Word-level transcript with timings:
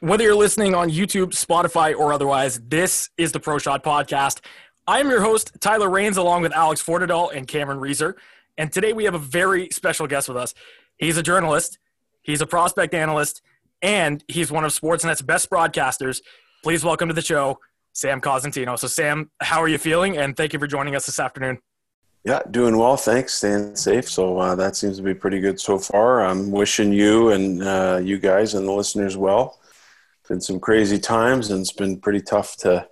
Whether 0.00 0.22
you're 0.22 0.36
listening 0.36 0.76
on 0.76 0.90
YouTube, 0.90 1.30
Spotify, 1.30 1.92
or 1.92 2.12
otherwise, 2.12 2.60
this 2.60 3.10
is 3.16 3.32
the 3.32 3.40
Pro 3.40 3.58
Shot 3.58 3.82
Podcast. 3.82 4.38
I 4.86 5.00
am 5.00 5.10
your 5.10 5.22
host, 5.22 5.50
Tyler 5.58 5.90
Rains, 5.90 6.16
along 6.16 6.42
with 6.42 6.52
Alex 6.52 6.80
Fortadall 6.80 7.34
and 7.34 7.48
Cameron 7.48 7.80
Reesor. 7.80 8.14
And 8.56 8.70
today 8.70 8.92
we 8.92 9.02
have 9.06 9.14
a 9.14 9.18
very 9.18 9.70
special 9.70 10.06
guest 10.06 10.28
with 10.28 10.36
us. 10.36 10.54
He's 10.98 11.16
a 11.16 11.22
journalist, 11.22 11.80
he's 12.22 12.40
a 12.40 12.46
prospect 12.46 12.94
analyst, 12.94 13.42
and 13.82 14.22
he's 14.28 14.52
one 14.52 14.64
of 14.64 14.70
Sportsnet's 14.70 15.20
best 15.20 15.50
broadcasters. 15.50 16.20
Please 16.62 16.84
welcome 16.84 17.08
to 17.08 17.14
the 17.14 17.20
show, 17.20 17.58
Sam 17.92 18.20
Cosentino. 18.20 18.78
So, 18.78 18.86
Sam, 18.86 19.32
how 19.40 19.60
are 19.60 19.68
you 19.68 19.78
feeling? 19.78 20.16
And 20.16 20.36
thank 20.36 20.52
you 20.52 20.60
for 20.60 20.68
joining 20.68 20.94
us 20.94 21.06
this 21.06 21.18
afternoon. 21.18 21.58
Yeah, 22.22 22.42
doing 22.48 22.78
well. 22.78 22.96
Thanks. 22.96 23.34
Staying 23.34 23.74
safe. 23.74 24.08
So 24.08 24.38
uh, 24.38 24.54
that 24.54 24.76
seems 24.76 24.98
to 24.98 25.02
be 25.02 25.14
pretty 25.14 25.40
good 25.40 25.58
so 25.58 25.76
far. 25.76 26.24
I'm 26.24 26.52
wishing 26.52 26.92
you 26.92 27.30
and 27.30 27.64
uh, 27.64 28.00
you 28.00 28.18
guys 28.18 28.54
and 28.54 28.68
the 28.68 28.72
listeners 28.72 29.16
well. 29.16 29.58
Been 30.28 30.40
some 30.40 30.60
crazy 30.60 30.98
times, 30.98 31.50
and 31.50 31.60
it's 31.60 31.72
been 31.72 31.98
pretty 32.00 32.20
tough 32.20 32.56
to 32.58 32.86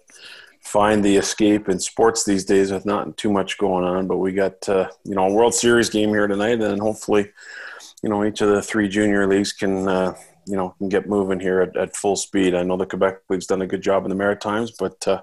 find 0.62 1.04
the 1.04 1.16
escape 1.16 1.68
in 1.68 1.78
sports 1.78 2.24
these 2.24 2.44
days 2.44 2.72
with 2.72 2.86
not 2.86 3.16
too 3.16 3.30
much 3.30 3.58
going 3.58 3.84
on. 3.84 4.06
But 4.06 4.16
we 4.16 4.32
got 4.32 4.68
uh, 4.68 4.88
you 5.04 5.14
know 5.14 5.26
a 5.26 5.32
World 5.32 5.54
Series 5.54 5.90
game 5.90 6.08
here 6.08 6.26
tonight, 6.26 6.60
and 6.60 6.80
hopefully, 6.80 7.30
you 8.02 8.08
know 8.08 8.24
each 8.24 8.40
of 8.40 8.48
the 8.48 8.62
three 8.62 8.88
junior 8.88 9.26
leagues 9.26 9.52
can 9.52 9.86
uh, 9.86 10.14
you 10.46 10.56
know 10.56 10.74
can 10.78 10.88
get 10.88 11.08
moving 11.08 11.40
here 11.40 11.60
at, 11.60 11.76
at, 11.76 11.94
full 11.94 12.16
speed. 12.16 12.54
I 12.54 12.62
know 12.62 12.76
the 12.76 12.86
Quebec 12.86 13.18
League's 13.28 13.46
done 13.46 13.62
a 13.62 13.66
good 13.66 13.82
job 13.82 14.04
in 14.04 14.08
the 14.08 14.16
Maritimes, 14.16 14.72
but 14.78 15.06
uh, 15.06 15.20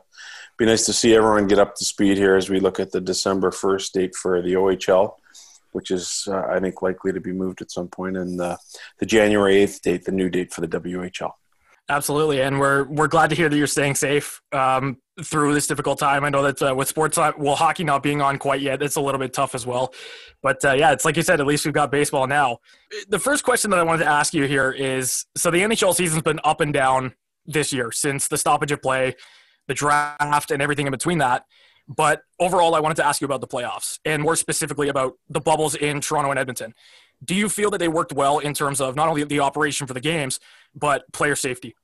be 0.57 0.65
nice 0.65 0.85
to 0.85 0.93
see 0.93 1.15
everyone 1.15 1.47
get 1.47 1.59
up 1.59 1.75
to 1.75 1.85
speed 1.85 2.17
here 2.17 2.35
as 2.35 2.49
we 2.49 2.59
look 2.59 2.79
at 2.79 2.91
the 2.91 3.01
December 3.01 3.49
1st 3.49 3.91
date 3.91 4.15
for 4.15 4.41
the 4.41 4.53
OHL, 4.53 5.15
which 5.71 5.89
is, 5.89 6.27
uh, 6.29 6.43
I 6.47 6.59
think, 6.59 6.81
likely 6.83 7.11
to 7.11 7.19
be 7.19 7.31
moved 7.31 7.61
at 7.61 7.71
some 7.71 7.87
point, 7.87 8.17
and 8.17 8.39
uh, 8.39 8.57
the 8.99 9.05
January 9.07 9.55
8th 9.55 9.81
date, 9.81 10.05
the 10.05 10.11
new 10.11 10.29
date 10.29 10.53
for 10.53 10.61
the 10.61 10.67
WHL. 10.67 11.31
Absolutely, 11.89 12.41
and 12.41 12.59
we're 12.59 12.85
we're 12.85 13.09
glad 13.09 13.29
to 13.29 13.35
hear 13.35 13.49
that 13.49 13.57
you're 13.57 13.67
staying 13.67 13.95
safe 13.95 14.41
um, 14.53 14.97
through 15.21 15.53
this 15.53 15.67
difficult 15.67 15.99
time. 15.99 16.23
I 16.23 16.29
know 16.29 16.43
that 16.43 16.61
uh, 16.61 16.73
with 16.73 16.87
sports, 16.87 17.17
uh, 17.17 17.33
well, 17.37 17.55
hockey 17.55 17.83
not 17.83 18.01
being 18.01 18.21
on 18.21 18.37
quite 18.37 18.61
yet, 18.61 18.81
it's 18.81 18.95
a 18.95 19.01
little 19.01 19.19
bit 19.19 19.33
tough 19.33 19.53
as 19.53 19.65
well. 19.65 19.93
But 20.41 20.63
uh, 20.63 20.73
yeah, 20.73 20.93
it's 20.93 21.03
like 21.03 21.17
you 21.17 21.23
said. 21.23 21.41
At 21.41 21.45
least 21.45 21.65
we've 21.65 21.73
got 21.73 21.91
baseball 21.91 22.25
now. 22.25 22.59
The 23.09 23.19
first 23.19 23.43
question 23.43 23.69
that 23.71 23.79
I 23.79 23.83
wanted 23.83 24.05
to 24.05 24.09
ask 24.09 24.33
you 24.33 24.45
here 24.45 24.71
is: 24.71 25.25
so 25.35 25.51
the 25.51 25.59
NHL 25.59 25.93
season's 25.93 26.21
been 26.21 26.39
up 26.45 26.61
and 26.61 26.73
down 26.73 27.15
this 27.45 27.73
year 27.73 27.91
since 27.91 28.29
the 28.29 28.37
stoppage 28.37 28.71
of 28.71 28.81
play 28.81 29.15
the 29.67 29.73
draft, 29.73 30.51
and 30.51 30.61
everything 30.61 30.87
in 30.87 30.91
between 30.91 31.17
that. 31.19 31.45
But 31.87 32.21
overall, 32.39 32.75
I 32.75 32.79
wanted 32.79 32.95
to 32.95 33.05
ask 33.05 33.21
you 33.21 33.25
about 33.25 33.41
the 33.41 33.47
playoffs 33.47 33.99
and 34.05 34.23
more 34.23 34.35
specifically 34.35 34.87
about 34.87 35.13
the 35.29 35.41
bubbles 35.41 35.75
in 35.75 35.99
Toronto 36.01 36.29
and 36.29 36.39
Edmonton. 36.39 36.73
Do 37.23 37.35
you 37.35 37.49
feel 37.49 37.69
that 37.71 37.77
they 37.77 37.87
worked 37.87 38.13
well 38.13 38.39
in 38.39 38.53
terms 38.53 38.81
of 38.81 38.95
not 38.95 39.09
only 39.09 39.23
the 39.23 39.39
operation 39.39 39.87
for 39.87 39.93
the 39.93 39.99
games, 39.99 40.39
but 40.73 41.03
player 41.11 41.35
safety? 41.35 41.75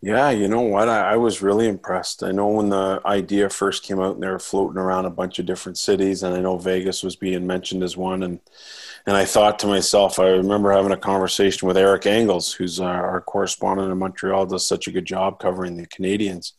Yeah, 0.00 0.30
you 0.30 0.46
know 0.46 0.60
what? 0.60 0.88
I, 0.88 1.14
I, 1.14 1.16
was 1.16 1.42
really 1.42 1.66
impressed. 1.66 2.22
I 2.22 2.30
know 2.30 2.46
when 2.46 2.68
the 2.68 3.00
idea 3.04 3.48
first 3.48 3.82
came 3.82 3.98
out 3.98 4.14
and 4.14 4.22
they 4.22 4.28
were 4.28 4.38
floating 4.38 4.78
around 4.78 5.06
a 5.06 5.10
bunch 5.10 5.40
of 5.40 5.46
different 5.46 5.76
cities, 5.76 6.22
and 6.22 6.36
I 6.36 6.40
know 6.40 6.56
Vegas 6.56 7.02
was 7.02 7.16
being 7.16 7.48
mentioned 7.48 7.82
as 7.82 7.96
one. 7.96 8.22
And 8.22 8.38
and 9.06 9.16
I 9.16 9.24
thought 9.24 9.58
to 9.60 9.66
myself, 9.66 10.18
I 10.18 10.28
remember 10.28 10.70
having 10.70 10.92
a 10.92 10.96
conversation 10.96 11.66
with 11.66 11.78
Eric 11.78 12.06
Engels, 12.06 12.52
who's 12.52 12.78
our, 12.78 13.06
our 13.06 13.20
correspondent 13.22 13.90
in 13.90 13.98
Montreal, 13.98 14.46
does 14.46 14.68
such 14.68 14.86
a 14.86 14.92
good 14.92 15.06
job 15.06 15.40
covering 15.40 15.76
the 15.76 15.86
Canadiens. 15.86 16.52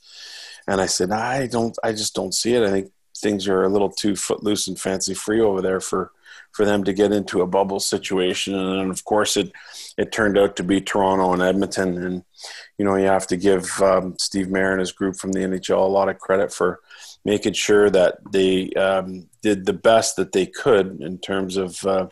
And 0.67 0.81
I 0.81 0.87
said, 0.87 1.11
I 1.11 1.47
don't, 1.47 1.77
I 1.83 1.91
just 1.91 2.15
don't 2.15 2.33
see 2.33 2.55
it. 2.55 2.63
I 2.63 2.71
think 2.71 2.91
things 3.15 3.47
are 3.47 3.63
a 3.63 3.69
little 3.69 3.91
too 3.91 4.15
footloose 4.15 4.67
and 4.67 4.79
fancy 4.79 5.13
free 5.13 5.39
over 5.39 5.61
there 5.61 5.79
for, 5.79 6.11
for 6.51 6.65
them 6.65 6.83
to 6.83 6.93
get 6.93 7.11
into 7.11 7.41
a 7.41 7.47
bubble 7.47 7.79
situation. 7.79 8.55
And 8.55 8.91
of 8.91 9.05
course, 9.05 9.37
it, 9.37 9.51
it 9.97 10.11
turned 10.11 10.37
out 10.37 10.55
to 10.57 10.63
be 10.63 10.81
Toronto 10.81 11.33
and 11.33 11.41
Edmonton. 11.41 11.97
And, 12.03 12.23
you 12.77 12.85
know, 12.85 12.95
you 12.95 13.05
have 13.05 13.27
to 13.27 13.37
give 13.37 13.69
um, 13.81 14.15
Steve 14.19 14.49
Mayer 14.49 14.71
and 14.71 14.79
his 14.79 14.91
group 14.91 15.15
from 15.15 15.31
the 15.31 15.39
NHL 15.39 15.77
a 15.77 15.81
lot 15.81 16.09
of 16.09 16.19
credit 16.19 16.53
for 16.53 16.79
making 17.25 17.53
sure 17.53 17.89
that 17.89 18.17
they 18.31 18.71
um, 18.73 19.29
did 19.41 19.65
the 19.65 19.73
best 19.73 20.15
that 20.15 20.31
they 20.31 20.45
could 20.45 21.01
in 21.01 21.17
terms 21.19 21.57
of, 21.57 21.83
uh, 21.85 22.07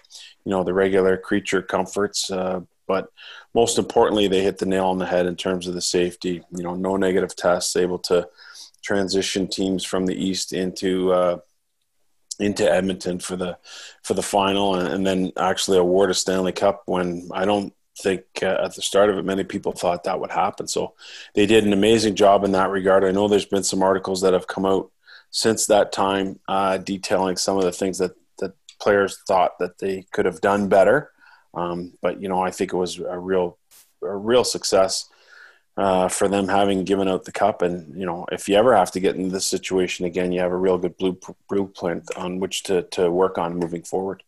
you 0.45 0.51
know, 0.51 0.63
the 0.63 0.73
regular 0.73 1.17
creature 1.17 1.61
comforts. 1.61 2.29
Uh, 2.29 2.61
but 2.87 3.11
most 3.53 3.77
importantly, 3.77 4.27
they 4.27 4.43
hit 4.43 4.59
the 4.59 4.65
nail 4.65 4.85
on 4.85 4.97
the 4.97 5.05
head 5.05 5.25
in 5.25 5.35
terms 5.35 5.67
of 5.67 5.73
the 5.73 5.81
safety. 5.81 6.41
You 6.51 6.63
know, 6.63 6.75
no 6.75 6.95
negative 6.95 7.35
tests, 7.35 7.75
able 7.75 7.99
to 7.99 8.27
transition 8.81 9.47
teams 9.47 9.83
from 9.83 10.05
the 10.05 10.15
East 10.15 10.53
into 10.53 11.11
uh, 11.11 11.39
into 12.39 12.69
Edmonton 12.69 13.19
for 13.19 13.35
the 13.35 13.57
for 14.03 14.13
the 14.13 14.23
final, 14.23 14.75
and, 14.75 14.87
and, 14.87 15.07
then 15.07 15.31
actually 15.37 15.77
award 15.77 16.11
a 16.11 16.13
Stanley 16.13 16.51
Cup 16.51 16.83
when 16.85 17.29
I 17.33 17.45
don't 17.45 17.73
think 17.99 18.23
uh, 18.43 18.57
at 18.63 18.75
the 18.75 18.81
start 18.81 19.09
of 19.09 19.17
it 19.17 19.25
many 19.25 19.43
people 19.43 19.71
thought 19.71 20.03
that 20.03 20.19
would 20.19 20.31
happen. 20.31 20.67
So 20.67 20.93
they 21.33 21.45
did 21.45 21.65
an 21.65 21.73
amazing 21.73 22.15
job 22.15 22.43
in 22.43 22.51
that 22.51 22.69
regard. 22.69 23.03
I 23.03 23.11
know 23.11 23.27
there's 23.27 23.45
been 23.45 23.63
some 23.63 23.81
articles 23.81 24.21
that 24.21 24.33
have 24.33 24.47
come 24.47 24.65
out 24.65 24.91
since 25.31 25.65
that 25.65 25.91
time 25.91 26.39
uh, 26.47 26.77
detailing 26.77 27.37
some 27.37 27.57
of 27.57 27.63
the 27.63 27.71
things 27.71 27.97
that 27.97 28.11
that 28.39 28.53
players 28.79 29.17
thought 29.27 29.57
that 29.59 29.79
they 29.79 30.05
could 30.11 30.25
have 30.25 30.41
done 30.41 30.69
better. 30.69 31.11
Um, 31.53 31.93
but 32.01 32.21
you 32.21 32.29
know, 32.29 32.41
I 32.41 32.51
think 32.51 32.71
it 32.71 32.77
was 32.77 32.99
a 32.99 33.17
real 33.17 33.57
a 34.03 34.15
real 34.15 34.43
success 34.43 35.09
uh, 35.77 36.07
for 36.07 36.27
them 36.27 36.47
having 36.47 36.83
given 36.83 37.07
out 37.07 37.25
the 37.25 37.31
cup. 37.31 37.61
And 37.61 37.97
you 37.97 38.05
know, 38.05 38.25
if 38.31 38.49
you 38.49 38.55
ever 38.55 38.75
have 38.75 38.91
to 38.91 38.99
get 38.99 39.15
into 39.15 39.29
this 39.29 39.45
situation 39.45 40.05
again, 40.05 40.31
you 40.31 40.39
have 40.41 40.51
a 40.51 40.57
real 40.57 40.77
good 40.77 40.95
blueprint 40.97 42.09
on 42.17 42.39
which 42.39 42.63
to 42.63 42.83
to 42.83 43.11
work 43.11 43.37
on 43.37 43.57
moving 43.57 43.83
forward. 43.83 44.23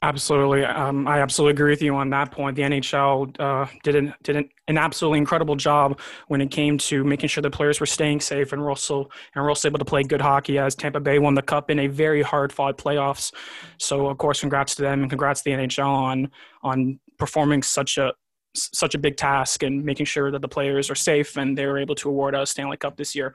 Absolutely, 0.00 0.64
um, 0.64 1.08
I 1.08 1.18
absolutely 1.20 1.54
agree 1.54 1.72
with 1.72 1.82
you 1.82 1.96
on 1.96 2.10
that 2.10 2.30
point. 2.30 2.54
The 2.54 2.62
NHL 2.62 3.34
uh, 3.40 3.66
did 3.82 3.96
an, 3.96 4.14
did 4.22 4.36
an, 4.36 4.48
an, 4.68 4.78
absolutely 4.78 5.18
incredible 5.18 5.56
job 5.56 5.98
when 6.28 6.40
it 6.40 6.52
came 6.52 6.78
to 6.78 7.02
making 7.02 7.30
sure 7.30 7.42
the 7.42 7.50
players 7.50 7.80
were 7.80 7.86
staying 7.86 8.20
safe, 8.20 8.52
and 8.52 8.64
Russell 8.64 9.10
and 9.34 9.44
also 9.44 9.66
able 9.66 9.80
to 9.80 9.84
play 9.84 10.04
good 10.04 10.20
hockey 10.20 10.56
as 10.56 10.76
Tampa 10.76 11.00
Bay 11.00 11.18
won 11.18 11.34
the 11.34 11.42
cup 11.42 11.68
in 11.68 11.80
a 11.80 11.88
very 11.88 12.22
hard 12.22 12.52
fought 12.52 12.78
playoffs. 12.78 13.32
So, 13.78 14.06
of 14.06 14.18
course, 14.18 14.38
congrats 14.38 14.76
to 14.76 14.82
them 14.82 15.00
and 15.00 15.10
congrats 15.10 15.42
to 15.42 15.50
the 15.50 15.56
NHL 15.56 15.88
on 15.88 16.30
on 16.62 17.00
performing 17.18 17.64
such 17.64 17.98
a 17.98 18.12
such 18.54 18.94
a 18.94 18.98
big 18.98 19.16
task 19.16 19.62
and 19.62 19.84
making 19.84 20.06
sure 20.06 20.30
that 20.30 20.42
the 20.42 20.48
players 20.48 20.90
are 20.90 20.94
safe 20.94 21.36
and 21.36 21.56
they 21.56 21.66
were 21.66 21.78
able 21.78 21.94
to 21.96 22.08
award 22.08 22.34
a 22.34 22.46
Stanley 22.46 22.76
Cup 22.76 22.96
this 22.96 23.14
year. 23.14 23.34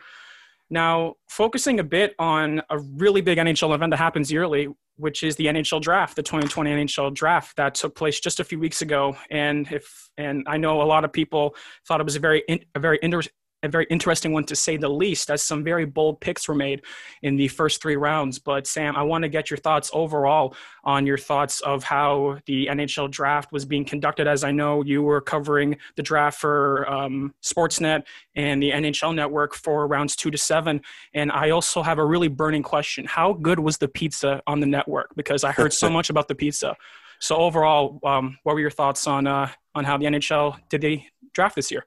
Now, 0.70 1.16
focusing 1.30 1.80
a 1.80 1.84
bit 1.84 2.16
on 2.18 2.62
a 2.70 2.80
really 2.80 3.22
big 3.22 3.38
NHL 3.38 3.76
event 3.76 3.92
that 3.92 3.98
happens 3.98 4.32
yearly, 4.32 4.70
which 4.96 5.24
is 5.24 5.36
the 5.36 5.46
NHL 5.46 5.82
draft, 5.82 6.16
the 6.16 6.24
2020 6.24 6.72
NHL 6.72 7.14
draft 7.14 7.58
that 7.58 7.76
took 7.76 7.96
place 7.96 8.20
just 8.20 8.40
a 8.40 8.44
few 8.44 8.60
weeks 8.60 8.82
ago. 8.82 9.16
And 9.30 9.72
if 9.72 10.10
and 10.18 10.44
I 10.48 10.58
know 10.58 10.82
a 10.82 10.84
lot 10.84 11.06
of 11.06 11.12
people 11.12 11.56
thought 11.88 12.00
it 12.00 12.06
was 12.06 12.16
a 12.16 12.20
very 12.20 12.44
a 12.76 12.80
very 12.80 13.00
inter- 13.02 13.22
a 13.64 13.70
very 13.70 13.88
interesting 13.90 14.34
one 14.34 14.44
to 14.46 14.56
say 14.56 14.78
the 14.78 14.90
least, 14.90 15.30
as 15.30 15.42
some 15.42 15.64
very 15.64 15.86
bold 15.86 16.20
picks 16.20 16.48
were 16.48 16.56
made 16.56 16.82
in 17.22 17.38
the 17.38 17.48
first 17.48 17.82
three 17.82 17.96
rounds. 17.96 18.38
But 18.38 18.68
Sam, 18.68 18.96
I 18.96 19.04
want 19.04 19.24
to 19.24 19.30
get 19.30 19.50
your 19.50 19.58
thoughts 19.58 19.90
overall 19.94 20.56
on 20.84 21.08
your 21.08 21.18
thoughts 21.18 21.62
of 21.62 21.84
how 21.84 22.40
the 22.46 22.68
NHL 22.68 23.10
draft 23.10 23.52
was 23.52 23.66
being 23.66 23.86
conducted. 23.86 24.28
As 24.28 24.44
I 24.44 24.52
know 24.52 24.84
you 24.84 25.02
were 25.02 25.22
covering 25.22 25.78
the 25.96 26.04
draft 26.04 26.40
for 26.40 26.90
um, 26.92 27.34
Sportsnet 27.42 28.04
and 28.36 28.62
the 28.62 28.72
NHL 28.72 29.16
Network 29.16 29.56
for 29.56 29.88
rounds 29.88 30.16
two 30.16 30.30
to 30.30 30.38
seven, 30.38 30.82
and 31.14 31.32
I 31.32 31.52
also 31.52 31.82
have 31.82 32.00
a 32.00 32.06
really 32.06 32.28
burning 32.28 32.64
question: 32.64 33.06
How 33.06 33.34
good 33.34 33.60
was 33.60 33.78
the 33.78 33.88
pizza 33.88 34.42
on 34.46 34.60
the 34.60 34.68
network? 34.68 35.16
Because 35.16 35.44
I 35.44 35.52
heard 35.52 35.72
so 35.72 35.90
much 35.98 36.10
about 36.10 36.28
the 36.28 36.36
pizza. 36.36 36.76
So 37.20 37.38
overall, 37.38 38.00
um, 38.04 38.38
what 38.44 38.54
were 38.54 38.60
your 38.60 38.70
thoughts 38.70 39.08
on 39.08 39.28
uh, 39.28 39.50
on 39.74 39.86
how 39.86 39.98
the 39.98 40.06
NHL 40.06 40.58
did 40.70 40.82
the 40.82 41.02
draft 41.34 41.56
this 41.56 41.72
year? 41.72 41.86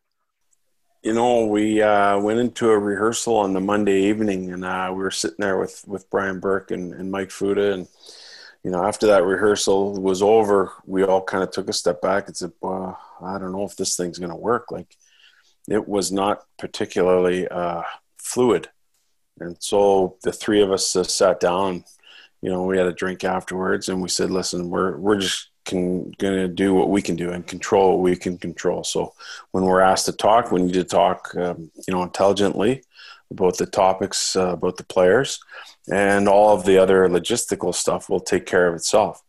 You 1.02 1.12
know, 1.12 1.46
we 1.46 1.82
uh, 1.82 2.18
went 2.18 2.40
into 2.40 2.68
a 2.68 2.78
rehearsal 2.78 3.36
on 3.36 3.52
the 3.52 3.60
Monday 3.60 4.04
evening, 4.04 4.52
and 4.52 4.64
uh, 4.64 4.88
we 4.90 5.02
were 5.02 5.10
sitting 5.10 5.36
there 5.38 5.58
with 5.58 5.84
with 5.86 6.10
Brian 6.10 6.40
Burke 6.40 6.70
and, 6.72 6.92
and 6.94 7.10
Mike 7.10 7.28
Futa, 7.28 7.74
and 7.74 7.88
you 8.64 8.72
know, 8.72 8.84
after 8.84 9.06
that 9.06 9.24
rehearsal 9.24 9.92
was 9.92 10.22
over, 10.22 10.72
we 10.86 11.04
all 11.04 11.22
kind 11.22 11.44
of 11.44 11.52
took 11.52 11.68
a 11.68 11.72
step 11.72 12.02
back 12.02 12.26
and 12.26 12.36
said, 12.36 12.50
"Well, 12.60 12.98
I 13.22 13.38
don't 13.38 13.52
know 13.52 13.64
if 13.64 13.76
this 13.76 13.96
thing's 13.96 14.18
going 14.18 14.32
to 14.32 14.36
work." 14.36 14.72
Like, 14.72 14.96
it 15.68 15.86
was 15.86 16.10
not 16.10 16.42
particularly 16.58 17.46
uh, 17.46 17.82
fluid, 18.18 18.68
and 19.38 19.56
so 19.60 20.16
the 20.24 20.32
three 20.32 20.62
of 20.62 20.72
us 20.72 20.96
uh, 20.96 21.04
sat 21.04 21.38
down. 21.38 21.84
You 22.42 22.50
know, 22.50 22.64
we 22.64 22.76
had 22.76 22.86
a 22.86 22.92
drink 22.92 23.22
afterwards, 23.22 23.88
and 23.88 24.02
we 24.02 24.08
said, 24.08 24.30
"Listen, 24.30 24.68
we're 24.70 24.96
we're 24.96 25.20
just 25.20 25.50
can 25.66 26.12
to 26.18 26.48
do 26.48 26.72
what 26.72 26.88
we 26.88 27.02
can 27.02 27.16
do 27.16 27.30
and 27.30 27.46
control 27.46 27.92
what 27.92 28.02
we 28.02 28.16
can 28.16 28.38
control. 28.38 28.84
So 28.84 29.12
when 29.50 29.64
we're 29.64 29.80
asked 29.80 30.06
to 30.06 30.12
talk, 30.12 30.50
we 30.50 30.62
need 30.62 30.74
to 30.74 30.84
talk, 30.84 31.34
um, 31.36 31.70
you 31.86 31.92
know, 31.92 32.02
intelligently 32.02 32.82
about 33.30 33.58
the 33.58 33.66
topics, 33.66 34.36
uh, 34.36 34.52
about 34.52 34.76
the 34.76 34.84
players, 34.84 35.40
and 35.90 36.28
all 36.28 36.54
of 36.54 36.64
the 36.64 36.78
other 36.78 37.08
logistical 37.08 37.74
stuff 37.74 38.08
will 38.08 38.20
take 38.20 38.46
care 38.46 38.68
of 38.68 38.74
itself. 38.74 39.22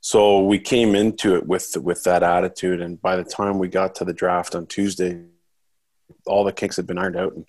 So 0.00 0.42
we 0.42 0.58
came 0.58 0.96
into 0.96 1.36
it 1.36 1.46
with 1.46 1.76
with 1.76 2.02
that 2.04 2.24
attitude, 2.24 2.80
and 2.80 3.00
by 3.00 3.14
the 3.14 3.24
time 3.24 3.58
we 3.58 3.68
got 3.68 3.94
to 3.96 4.04
the 4.04 4.12
draft 4.12 4.54
on 4.56 4.66
Tuesday, 4.66 5.22
all 6.26 6.44
the 6.44 6.52
kinks 6.52 6.76
had 6.76 6.86
been 6.86 6.98
ironed 6.98 7.16
out, 7.16 7.34
and 7.34 7.46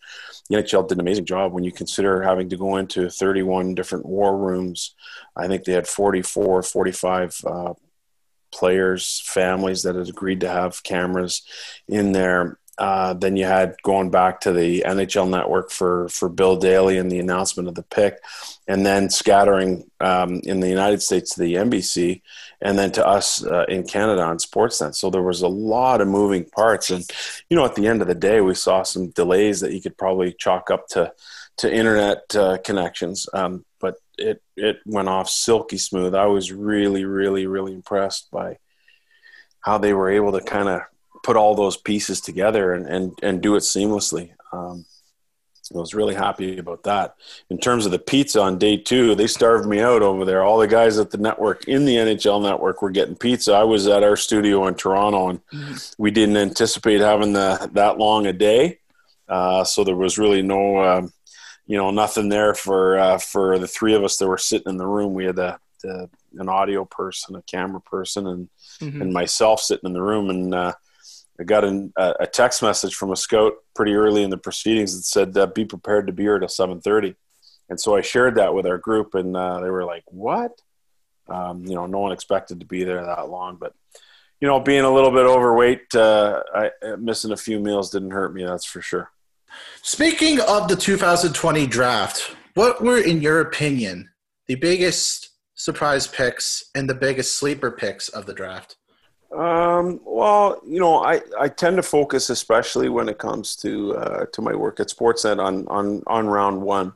the 0.49 0.57
NHL 0.57 0.87
did 0.87 0.97
an 0.97 1.01
amazing 1.01 1.25
job. 1.25 1.51
When 1.51 1.63
you 1.63 1.71
consider 1.71 2.21
having 2.21 2.49
to 2.49 2.57
go 2.57 2.75
into 2.75 3.09
31 3.09 3.73
different 3.73 4.05
war 4.05 4.37
rooms, 4.37 4.93
I 5.35 5.47
think 5.47 5.63
they 5.63 5.73
had 5.73 5.87
44, 5.87 6.61
45 6.61 7.41
uh, 7.45 7.73
players, 8.53 9.21
families 9.25 9.83
that 9.83 9.95
had 9.95 10.09
agreed 10.09 10.41
to 10.41 10.49
have 10.49 10.83
cameras 10.83 11.41
in 11.87 12.11
there. 12.13 12.59
uh, 12.79 13.13
then 13.13 13.37
you 13.37 13.45
had 13.45 13.75
going 13.83 14.09
back 14.09 14.41
to 14.41 14.51
the 14.51 14.83
NHL 14.85 15.29
Network 15.29 15.69
for 15.69 16.09
for 16.09 16.27
Bill 16.27 16.55
Daly 16.57 16.97
and 16.97 17.11
the 17.11 17.19
announcement 17.19 17.69
of 17.69 17.75
the 17.75 17.83
pick, 17.83 18.17
and 18.67 18.83
then 18.83 19.09
scattering 19.11 19.83
um, 19.99 20.41
in 20.43 20.59
the 20.59 20.69
United 20.69 21.01
States 21.01 21.35
to 21.35 21.39
the 21.41 21.53
NBC, 21.55 22.21
and 22.61 22.77
then 22.77 22.91
to 22.93 23.05
us 23.05 23.45
uh, 23.45 23.65
in 23.69 23.83
Canada 23.85 24.23
on 24.23 24.37
Sportsnet. 24.37 24.95
So 24.95 25.09
there 25.09 25.21
was 25.21 25.43
a 25.43 25.47
lot 25.47 26.01
of 26.01 26.07
moving 26.07 26.45
parts, 26.45 26.89
and 26.89 27.05
you 27.49 27.55
know, 27.57 27.65
at 27.65 27.75
the 27.75 27.87
end 27.87 28.01
of 28.01 28.07
the 28.07 28.15
day, 28.15 28.41
we 28.41 28.55
saw 28.55 28.81
some 28.81 29.09
delays 29.11 29.59
that 29.59 29.73
you 29.73 29.81
could 29.81 29.97
probably 29.97 30.33
chalk 30.33 30.71
up 30.71 30.87
to 30.89 31.13
to 31.57 31.71
internet 31.71 32.35
uh, 32.35 32.57
connections. 32.63 33.27
Um, 33.33 33.65
it 34.17 34.41
it 34.55 34.79
went 34.85 35.09
off 35.09 35.29
silky 35.29 35.77
smooth. 35.77 36.15
I 36.15 36.25
was 36.25 36.51
really, 36.51 37.05
really, 37.05 37.47
really 37.47 37.73
impressed 37.73 38.29
by 38.31 38.57
how 39.61 39.77
they 39.77 39.93
were 39.93 40.09
able 40.09 40.31
to 40.33 40.41
kind 40.41 40.69
of 40.69 40.81
put 41.23 41.37
all 41.37 41.55
those 41.55 41.77
pieces 41.77 42.21
together 42.21 42.73
and 42.73 42.85
and, 42.85 43.19
and 43.23 43.41
do 43.41 43.55
it 43.55 43.61
seamlessly. 43.61 44.31
Um, 44.51 44.85
I 45.73 45.79
was 45.79 45.93
really 45.93 46.13
happy 46.13 46.57
about 46.57 46.83
that. 46.83 47.15
In 47.49 47.57
terms 47.57 47.85
of 47.85 47.91
the 47.91 47.99
pizza 47.99 48.41
on 48.41 48.57
day 48.57 48.77
two, 48.77 49.15
they 49.15 49.27
starved 49.27 49.67
me 49.67 49.79
out 49.79 50.01
over 50.01 50.25
there. 50.25 50.43
All 50.43 50.59
the 50.59 50.67
guys 50.67 50.99
at 50.99 51.09
the 51.09 51.17
network 51.17 51.67
in 51.67 51.85
the 51.85 51.95
NHL 51.95 52.43
network 52.43 52.81
were 52.81 52.91
getting 52.91 53.15
pizza. 53.15 53.53
I 53.53 53.63
was 53.63 53.87
at 53.87 54.03
our 54.03 54.17
studio 54.17 54.67
in 54.67 54.75
Toronto, 54.75 55.29
and 55.29 55.39
we 55.97 56.11
didn't 56.11 56.37
anticipate 56.37 56.99
having 56.99 57.33
the, 57.33 57.69
that 57.73 57.97
long 57.97 58.27
a 58.27 58.33
day, 58.33 58.79
uh, 59.29 59.63
so 59.63 59.83
there 59.83 59.95
was 59.95 60.17
really 60.17 60.41
no, 60.41 60.77
uh, 60.77 61.07
you 61.65 61.77
know, 61.77 61.91
nothing 61.91 62.29
there 62.29 62.53
for 62.53 62.97
uh, 62.97 63.17
for 63.17 63.57
the 63.59 63.67
three 63.67 63.93
of 63.93 64.03
us 64.03 64.17
that 64.17 64.27
were 64.27 64.37
sitting 64.37 64.69
in 64.69 64.77
the 64.77 64.87
room. 64.87 65.13
We 65.13 65.25
had 65.25 65.39
a, 65.39 65.59
a 65.85 66.09
an 66.37 66.49
audio 66.49 66.85
person, 66.85 67.35
a 67.35 67.41
camera 67.43 67.81
person, 67.81 68.27
and 68.27 68.49
mm-hmm. 68.79 69.01
and 69.01 69.13
myself 69.13 69.61
sitting 69.61 69.87
in 69.87 69.93
the 69.93 70.01
room, 70.01 70.29
and 70.29 70.53
uh, 70.53 70.73
I 71.39 71.43
got 71.43 71.63
an, 71.63 71.93
a 71.97 72.27
text 72.27 72.61
message 72.61 72.95
from 72.95 73.11
a 73.11 73.15
scout 73.15 73.53
pretty 73.75 73.93
early 73.93 74.23
in 74.23 74.29
the 74.29 74.37
proceedings 74.37 74.95
that 74.95 75.03
said, 75.03 75.37
uh, 75.37 75.47
"Be 75.47 75.65
prepared 75.65 76.07
to 76.07 76.13
be 76.13 76.23
here 76.23 76.35
at 76.35 76.41
7:30," 76.41 77.15
and 77.69 77.79
so 77.79 77.95
I 77.95 78.01
shared 78.01 78.35
that 78.35 78.53
with 78.53 78.65
our 78.65 78.77
group, 78.77 79.15
and 79.15 79.35
uh, 79.35 79.59
they 79.61 79.69
were 79.69 79.85
like, 79.85 80.03
"What?" 80.07 80.61
Um, 81.29 81.65
you 81.65 81.75
know, 81.75 81.85
no 81.85 81.99
one 81.99 82.11
expected 82.11 82.59
to 82.59 82.65
be 82.65 82.83
there 82.83 83.05
that 83.05 83.29
long, 83.29 83.55
but 83.55 83.73
you 84.41 84.47
know, 84.47 84.59
being 84.59 84.83
a 84.83 84.93
little 84.93 85.11
bit 85.11 85.25
overweight, 85.25 85.95
uh, 85.95 86.43
I, 86.53 86.71
uh, 86.85 86.97
missing 86.97 87.31
a 87.31 87.37
few 87.37 87.61
meals 87.61 87.91
didn't 87.91 88.11
hurt 88.11 88.33
me. 88.33 88.43
That's 88.43 88.65
for 88.65 88.81
sure. 88.81 89.09
Speaking 89.81 90.39
of 90.41 90.67
the 90.67 90.75
2020 90.75 91.67
draft, 91.67 92.35
what 92.53 92.81
were, 92.81 92.97
in 92.97 93.21
your 93.21 93.41
opinion, 93.41 94.09
the 94.47 94.55
biggest 94.55 95.29
surprise 95.55 96.07
picks 96.07 96.65
and 96.75 96.89
the 96.89 96.95
biggest 96.95 97.35
sleeper 97.35 97.71
picks 97.71 98.09
of 98.09 98.25
the 98.25 98.33
draft? 98.33 98.77
Um, 99.35 99.99
well, 100.05 100.61
you 100.65 100.79
know, 100.79 101.03
I, 101.03 101.21
I 101.39 101.47
tend 101.47 101.77
to 101.77 101.83
focus, 101.83 102.29
especially 102.29 102.89
when 102.89 103.09
it 103.09 103.17
comes 103.17 103.55
to 103.57 103.95
uh, 103.95 104.25
to 104.31 104.41
my 104.41 104.53
work 104.53 104.79
at 104.79 104.89
Sportsnet, 104.89 105.43
on 105.43 105.67
on 105.69 106.03
on 106.05 106.27
round 106.27 106.61
one. 106.61 106.93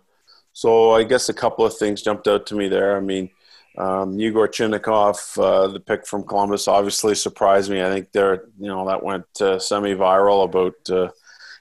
So 0.54 0.92
I 0.92 1.04
guess 1.04 1.30
a 1.30 1.34
couple 1.34 1.66
of 1.66 1.78
things 1.78 2.02
jumped 2.02 2.28
out 2.28 2.46
to 2.48 2.56
me 2.56 2.68
there. 2.68 2.96
I 2.96 3.00
mean, 3.00 3.30
um, 3.78 4.18
Yegor 4.18 4.48
Chinakhov, 4.48 5.38
uh, 5.40 5.68
the 5.68 5.80
pick 5.80 6.08
from 6.08 6.24
Columbus, 6.24 6.68
obviously 6.68 7.14
surprised 7.14 7.70
me. 7.70 7.84
I 7.84 7.90
think 7.90 8.12
there, 8.12 8.46
you 8.60 8.68
know, 8.68 8.88
that 8.88 9.04
went 9.04 9.26
uh, 9.40 9.60
semi-viral 9.60 10.46
about, 10.46 10.90
uh, 10.90 11.12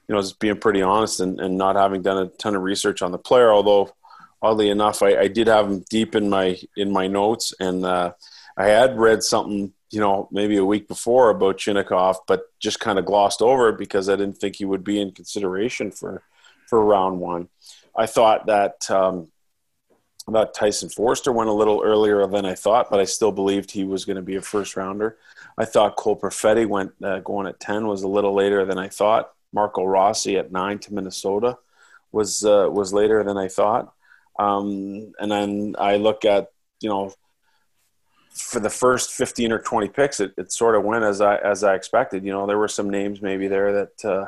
you 0.08 0.14
know, 0.14 0.20
just 0.20 0.38
being 0.38 0.58
pretty 0.58 0.82
honest 0.82 1.20
and, 1.20 1.40
and 1.40 1.58
not 1.58 1.76
having 1.76 2.02
done 2.02 2.18
a 2.18 2.26
ton 2.26 2.54
of 2.54 2.62
research 2.62 3.02
on 3.02 3.12
the 3.12 3.18
player. 3.18 3.52
Although, 3.52 3.94
oddly 4.40 4.70
enough, 4.70 5.02
I, 5.02 5.16
I 5.16 5.28
did 5.28 5.46
have 5.46 5.66
him 5.66 5.84
deep 5.90 6.14
in 6.14 6.28
my 6.28 6.58
in 6.76 6.90
my 6.90 7.06
notes, 7.06 7.52
and 7.60 7.84
uh, 7.84 8.12
I 8.56 8.66
had 8.66 8.98
read 8.98 9.22
something 9.22 9.72
you 9.90 10.00
know, 10.00 10.28
maybe 10.32 10.56
a 10.56 10.64
week 10.64 10.88
before 10.88 11.30
about 11.30 11.58
Chinakhov, 11.58 12.16
but 12.26 12.46
just 12.58 12.80
kind 12.80 12.98
of 12.98 13.06
glossed 13.06 13.40
over 13.40 13.68
it 13.68 13.78
because 13.78 14.08
I 14.08 14.16
didn't 14.16 14.38
think 14.38 14.56
he 14.56 14.64
would 14.64 14.84
be 14.84 15.00
in 15.00 15.12
consideration 15.12 15.90
for 15.90 16.22
for 16.66 16.84
round 16.84 17.20
one. 17.20 17.48
I 17.96 18.06
thought 18.06 18.46
that 18.46 18.90
um, 18.90 19.30
that 20.28 20.54
Tyson 20.54 20.88
Foerster 20.88 21.32
went 21.32 21.48
a 21.48 21.52
little 21.52 21.82
earlier 21.84 22.26
than 22.26 22.44
I 22.44 22.54
thought, 22.54 22.90
but 22.90 22.98
I 22.98 23.04
still 23.04 23.30
believed 23.30 23.70
he 23.70 23.84
was 23.84 24.04
going 24.04 24.16
to 24.16 24.22
be 24.22 24.34
a 24.36 24.42
first 24.42 24.76
rounder. 24.76 25.18
I 25.56 25.64
thought 25.64 25.96
Cole 25.96 26.18
Perfetti 26.18 26.66
went 26.66 26.92
uh, 27.02 27.20
going 27.20 27.46
at 27.46 27.60
ten 27.60 27.86
was 27.86 28.02
a 28.02 28.08
little 28.08 28.34
later 28.34 28.64
than 28.64 28.78
I 28.78 28.88
thought. 28.88 29.30
Marco 29.56 29.84
Rossi 29.84 30.36
at 30.36 30.52
nine 30.52 30.78
to 30.80 30.94
Minnesota 30.94 31.56
was 32.12 32.44
uh, 32.44 32.68
was 32.70 32.92
later 32.92 33.24
than 33.24 33.38
I 33.38 33.48
thought. 33.48 33.92
Um, 34.38 35.12
and 35.18 35.30
then 35.30 35.76
I 35.78 35.96
look 35.96 36.24
at 36.24 36.52
you 36.80 36.90
know 36.90 37.12
for 38.36 38.60
the 38.60 38.70
first 38.70 39.12
15 39.12 39.50
or 39.50 39.58
20 39.58 39.88
picks, 39.88 40.20
it, 40.20 40.34
it 40.36 40.52
sort 40.52 40.74
of 40.76 40.84
went 40.84 41.04
as 41.04 41.20
I 41.20 41.36
as 41.36 41.64
I 41.64 41.74
expected. 41.74 42.24
You 42.24 42.32
know, 42.32 42.46
there 42.46 42.58
were 42.58 42.68
some 42.68 42.90
names 42.90 43.22
maybe 43.22 43.48
there 43.48 43.72
that 43.72 44.04
uh, 44.04 44.26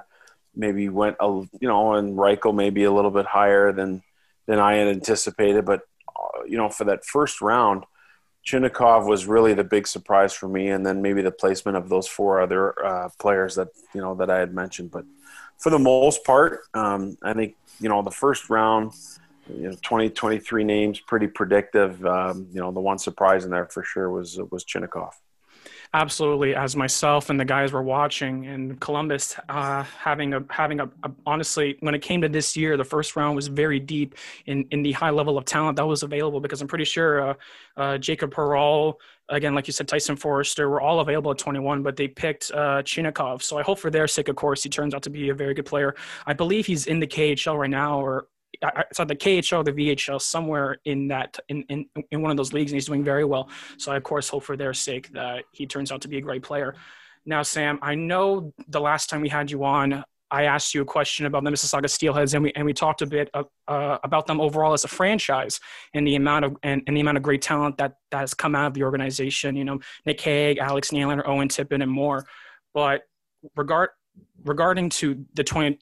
maybe 0.56 0.88
went 0.88 1.16
a 1.20 1.26
you 1.60 1.68
know, 1.68 1.94
and 1.94 2.16
Reichel 2.16 2.54
maybe 2.54 2.84
a 2.84 2.92
little 2.92 3.10
bit 3.10 3.26
higher 3.26 3.70
than 3.72 4.02
than 4.46 4.58
I 4.58 4.76
had 4.76 4.88
anticipated. 4.88 5.64
But 5.66 5.82
uh, 6.08 6.44
you 6.46 6.56
know, 6.56 6.70
for 6.70 6.84
that 6.84 7.04
first 7.04 7.42
round, 7.42 7.84
Chinakhov 8.46 9.06
was 9.06 9.26
really 9.26 9.52
the 9.52 9.64
big 9.64 9.86
surprise 9.86 10.32
for 10.32 10.48
me, 10.48 10.68
and 10.68 10.86
then 10.86 11.02
maybe 11.02 11.20
the 11.20 11.30
placement 11.42 11.76
of 11.76 11.90
those 11.90 12.08
four 12.08 12.40
other 12.40 12.62
uh, 12.84 13.08
players 13.18 13.56
that 13.56 13.68
you 13.94 14.00
know 14.00 14.14
that 14.14 14.30
I 14.30 14.38
had 14.38 14.54
mentioned. 14.54 14.90
But 14.90 15.04
for 15.58 15.70
the 15.70 15.78
most 15.78 16.24
part, 16.24 16.60
um, 16.74 17.16
I 17.22 17.32
think 17.34 17.56
you 17.80 17.88
know 17.88 18.02
the 18.02 18.10
first 18.10 18.48
round 18.50 18.92
you 19.52 19.70
know, 19.70 19.76
20, 19.82 20.10
23 20.10 20.64
names, 20.64 21.00
pretty 21.00 21.26
predictive. 21.26 22.04
Um, 22.04 22.48
you 22.52 22.60
know, 22.60 22.70
the 22.70 22.80
one 22.80 22.98
surprise 22.98 23.44
in 23.44 23.50
there 23.50 23.66
for 23.66 23.82
sure 23.82 24.10
was 24.10 24.38
was 24.50 24.64
Chinakhov. 24.64 25.12
Absolutely, 25.94 26.54
as 26.54 26.76
myself 26.76 27.30
and 27.30 27.40
the 27.40 27.46
guys 27.46 27.72
were 27.72 27.82
watching, 27.82 28.46
and 28.46 28.78
Columbus 28.78 29.36
uh, 29.48 29.82
having 29.84 30.34
a 30.34 30.44
having 30.50 30.80
a, 30.80 30.84
a, 31.02 31.10
honestly, 31.24 31.78
when 31.80 31.94
it 31.94 32.02
came 32.02 32.20
to 32.20 32.28
this 32.28 32.58
year, 32.58 32.76
the 32.76 32.84
first 32.84 33.16
round 33.16 33.34
was 33.34 33.46
very 33.48 33.80
deep 33.80 34.14
in 34.44 34.66
in 34.70 34.82
the 34.82 34.92
high 34.92 35.08
level 35.08 35.38
of 35.38 35.46
talent 35.46 35.76
that 35.76 35.86
was 35.86 36.02
available. 36.02 36.40
Because 36.40 36.60
I'm 36.60 36.68
pretty 36.68 36.84
sure 36.84 37.30
uh, 37.30 37.34
uh, 37.78 37.98
Jacob 37.98 38.34
Perreault, 38.34 38.96
again, 39.28 39.54
like 39.54 39.66
you 39.66 39.72
said, 39.72 39.88
Tyson 39.88 40.16
Foerster 40.16 40.68
were 40.68 40.80
all 40.80 41.00
available 41.00 41.30
at 41.30 41.38
21, 41.38 41.82
but 41.82 41.96
they 41.96 42.08
picked 42.08 42.50
uh, 42.52 42.82
Chinakhov. 42.82 43.42
So 43.42 43.58
I 43.58 43.62
hope 43.62 43.78
for 43.78 43.90
their 43.90 44.06
sake, 44.06 44.28
of 44.28 44.36
course, 44.36 44.62
he 44.62 44.68
turns 44.68 44.94
out 44.94 45.02
to 45.02 45.10
be 45.10 45.28
a 45.28 45.34
very 45.34 45.54
good 45.54 45.66
player. 45.66 45.94
I 46.26 46.32
believe 46.32 46.66
he's 46.66 46.86
in 46.86 47.00
the 47.00 47.06
KHL 47.06 47.58
right 47.58 47.70
now, 47.70 48.00
or 48.00 48.28
it's 48.52 48.98
the 48.98 49.06
KHL, 49.06 49.64
the 49.64 49.72
VHL, 49.72 50.20
somewhere 50.20 50.78
in 50.84 51.08
that 51.08 51.38
in, 51.48 51.62
in 51.68 51.86
in 52.10 52.22
one 52.22 52.30
of 52.30 52.36
those 52.36 52.52
leagues, 52.52 52.72
and 52.72 52.76
he's 52.76 52.86
doing 52.86 53.04
very 53.04 53.24
well. 53.24 53.48
So 53.76 53.92
I 53.92 53.96
of 53.96 54.02
course 54.02 54.28
hope 54.28 54.42
for 54.42 54.56
their 54.56 54.74
sake 54.74 55.12
that 55.12 55.44
he 55.52 55.66
turns 55.66 55.92
out 55.92 56.00
to 56.02 56.08
be 56.08 56.18
a 56.18 56.22
great 56.22 56.42
player. 56.42 56.74
Now, 57.24 57.42
Sam, 57.42 57.78
I 57.82 57.94
know 57.94 58.52
the 58.68 58.80
last 58.80 59.10
time 59.10 59.20
we 59.20 59.28
had 59.28 59.50
you 59.50 59.64
on, 59.64 60.02
I 60.30 60.44
asked 60.44 60.74
you 60.74 60.82
a 60.82 60.84
question 60.84 61.26
about 61.26 61.44
the 61.44 61.50
Mississauga 61.50 61.86
Steelheads, 61.86 62.34
and 62.34 62.42
we 62.42 62.52
and 62.54 62.64
we 62.64 62.74
talked 62.74 63.02
a 63.02 63.06
bit 63.06 63.30
uh, 63.32 63.44
uh, 63.66 63.98
about 64.04 64.26
them 64.26 64.40
overall 64.40 64.72
as 64.72 64.84
a 64.84 64.88
franchise 64.88 65.60
and 65.94 66.06
the 66.06 66.16
amount 66.16 66.44
of 66.44 66.56
and, 66.62 66.82
and, 66.86 66.96
the 66.96 67.00
amount 67.00 67.16
of 67.16 67.22
great 67.22 67.40
talent 67.40 67.78
that, 67.78 67.94
that 68.10 68.20
has 68.20 68.34
come 68.34 68.54
out 68.54 68.66
of 68.66 68.74
the 68.74 68.82
organization. 68.82 69.56
You 69.56 69.64
know, 69.64 69.80
Nick 70.04 70.20
Hague, 70.20 70.58
Alex 70.58 70.90
Nylander, 70.90 71.26
Owen 71.26 71.48
Tippett, 71.48 71.82
and 71.82 71.90
more. 71.90 72.26
But 72.74 73.02
regard 73.56 73.90
regarding 74.44 74.90
to 74.90 75.24
the 75.34 75.44
20, 75.44 75.78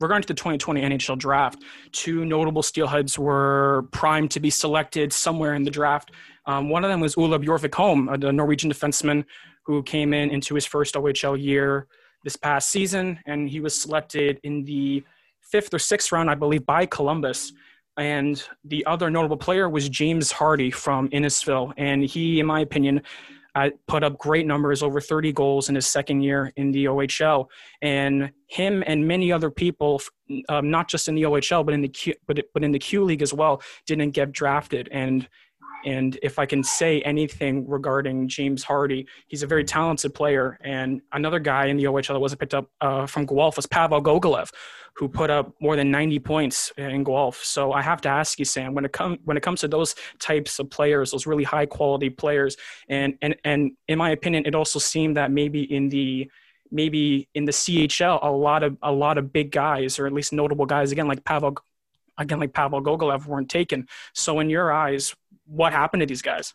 regarding 0.00 0.22
to 0.22 0.28
the 0.28 0.34
2020 0.34 0.82
NHL 0.82 1.18
draft, 1.18 1.62
two 1.92 2.24
notable 2.24 2.62
steelheads 2.62 3.18
were 3.18 3.88
primed 3.92 4.30
to 4.32 4.40
be 4.40 4.50
selected 4.50 5.12
somewhere 5.12 5.54
in 5.54 5.62
the 5.62 5.70
draft. 5.70 6.12
Um, 6.44 6.68
one 6.68 6.84
of 6.84 6.90
them 6.90 7.00
was 7.00 7.16
Ole 7.16 7.38
Bjorgvik 7.38 8.20
the 8.20 8.32
Norwegian 8.32 8.70
defenseman 8.70 9.24
who 9.64 9.82
came 9.82 10.14
in 10.14 10.30
into 10.30 10.54
his 10.54 10.64
first 10.64 10.94
OHL 10.94 11.40
year 11.40 11.88
this 12.24 12.36
past 12.36 12.70
season, 12.70 13.18
and 13.26 13.48
he 13.48 13.60
was 13.60 13.80
selected 13.80 14.40
in 14.42 14.64
the 14.64 15.04
fifth 15.40 15.72
or 15.72 15.78
sixth 15.78 16.12
round, 16.12 16.30
I 16.30 16.34
believe, 16.34 16.66
by 16.66 16.86
Columbus. 16.86 17.52
And 17.96 18.42
the 18.64 18.84
other 18.84 19.10
notable 19.10 19.36
player 19.36 19.68
was 19.68 19.88
James 19.88 20.30
Hardy 20.30 20.70
from 20.70 21.08
Innisfil, 21.10 21.72
and 21.76 22.02
he, 22.02 22.40
in 22.40 22.46
my 22.46 22.60
opinion, 22.60 23.02
uh, 23.56 23.70
put 23.88 24.04
up 24.04 24.18
great 24.18 24.46
numbers, 24.46 24.82
over 24.82 25.00
30 25.00 25.32
goals 25.32 25.70
in 25.70 25.74
his 25.74 25.86
second 25.86 26.20
year 26.20 26.52
in 26.56 26.70
the 26.72 26.84
OHL. 26.84 27.46
And 27.80 28.30
him 28.48 28.84
and 28.86 29.08
many 29.08 29.32
other 29.32 29.50
people, 29.50 30.02
um, 30.50 30.70
not 30.70 30.88
just 30.88 31.08
in 31.08 31.14
the 31.14 31.22
OHL, 31.22 31.64
but 31.64 31.72
in 31.72 31.80
the 31.80 31.88
Q, 31.88 32.12
but, 32.26 32.38
but 32.52 32.62
in 32.62 32.70
the 32.70 32.78
Q 32.78 33.02
League 33.02 33.22
as 33.22 33.32
well, 33.32 33.62
didn't 33.86 34.10
get 34.10 34.30
drafted. 34.30 34.90
And 34.92 35.26
and 35.86 36.18
if 36.20 36.38
I 36.38 36.46
can 36.46 36.64
say 36.64 37.00
anything 37.02 37.66
regarding 37.68 38.26
James 38.26 38.64
Hardy, 38.64 39.06
he's 39.28 39.44
a 39.44 39.46
very 39.46 39.62
talented 39.62 40.14
player. 40.14 40.58
And 40.64 41.00
another 41.12 41.38
guy 41.38 41.66
in 41.66 41.76
the 41.76 41.84
OHL 41.84 42.08
that 42.08 42.18
wasn't 42.18 42.40
picked 42.40 42.54
up 42.54 42.68
uh, 42.80 43.06
from 43.06 43.24
Guelph 43.24 43.54
was 43.54 43.66
Pavel 43.66 44.02
Gogolev, 44.02 44.50
who 44.96 45.08
put 45.08 45.30
up 45.30 45.54
more 45.60 45.76
than 45.76 45.92
90 45.92 46.18
points 46.18 46.72
in 46.76 47.04
Guelph. 47.04 47.42
So 47.44 47.72
I 47.72 47.82
have 47.82 48.00
to 48.00 48.08
ask 48.08 48.38
you, 48.40 48.44
Sam, 48.44 48.74
when 48.74 48.84
it 48.84 48.92
comes 48.92 49.18
when 49.24 49.36
it 49.36 49.44
comes 49.44 49.60
to 49.60 49.68
those 49.68 49.94
types 50.18 50.58
of 50.58 50.70
players, 50.70 51.12
those 51.12 51.24
really 51.24 51.44
high 51.44 51.66
quality 51.66 52.10
players, 52.10 52.56
and 52.88 53.16
and 53.22 53.36
and 53.44 53.72
in 53.86 53.98
my 53.98 54.10
opinion, 54.10 54.44
it 54.44 54.56
also 54.56 54.80
seemed 54.80 55.16
that 55.16 55.30
maybe 55.30 55.62
in 55.72 55.88
the 55.88 56.28
maybe 56.72 57.28
in 57.34 57.44
the 57.44 57.52
CHL, 57.52 58.18
a 58.22 58.30
lot 58.30 58.64
of 58.64 58.76
a 58.82 58.90
lot 58.90 59.18
of 59.18 59.32
big 59.32 59.52
guys, 59.52 60.00
or 60.00 60.06
at 60.06 60.12
least 60.12 60.32
notable 60.32 60.66
guys, 60.66 60.90
again 60.90 61.06
like 61.06 61.24
Pavel, 61.24 61.56
again 62.18 62.40
like 62.40 62.52
Pavel 62.52 62.82
Gogolev, 62.82 63.26
weren't 63.26 63.48
taken. 63.48 63.86
So 64.14 64.40
in 64.40 64.50
your 64.50 64.72
eyes, 64.72 65.14
what 65.46 65.72
happened 65.72 66.00
to 66.00 66.06
these 66.06 66.22
guys? 66.22 66.54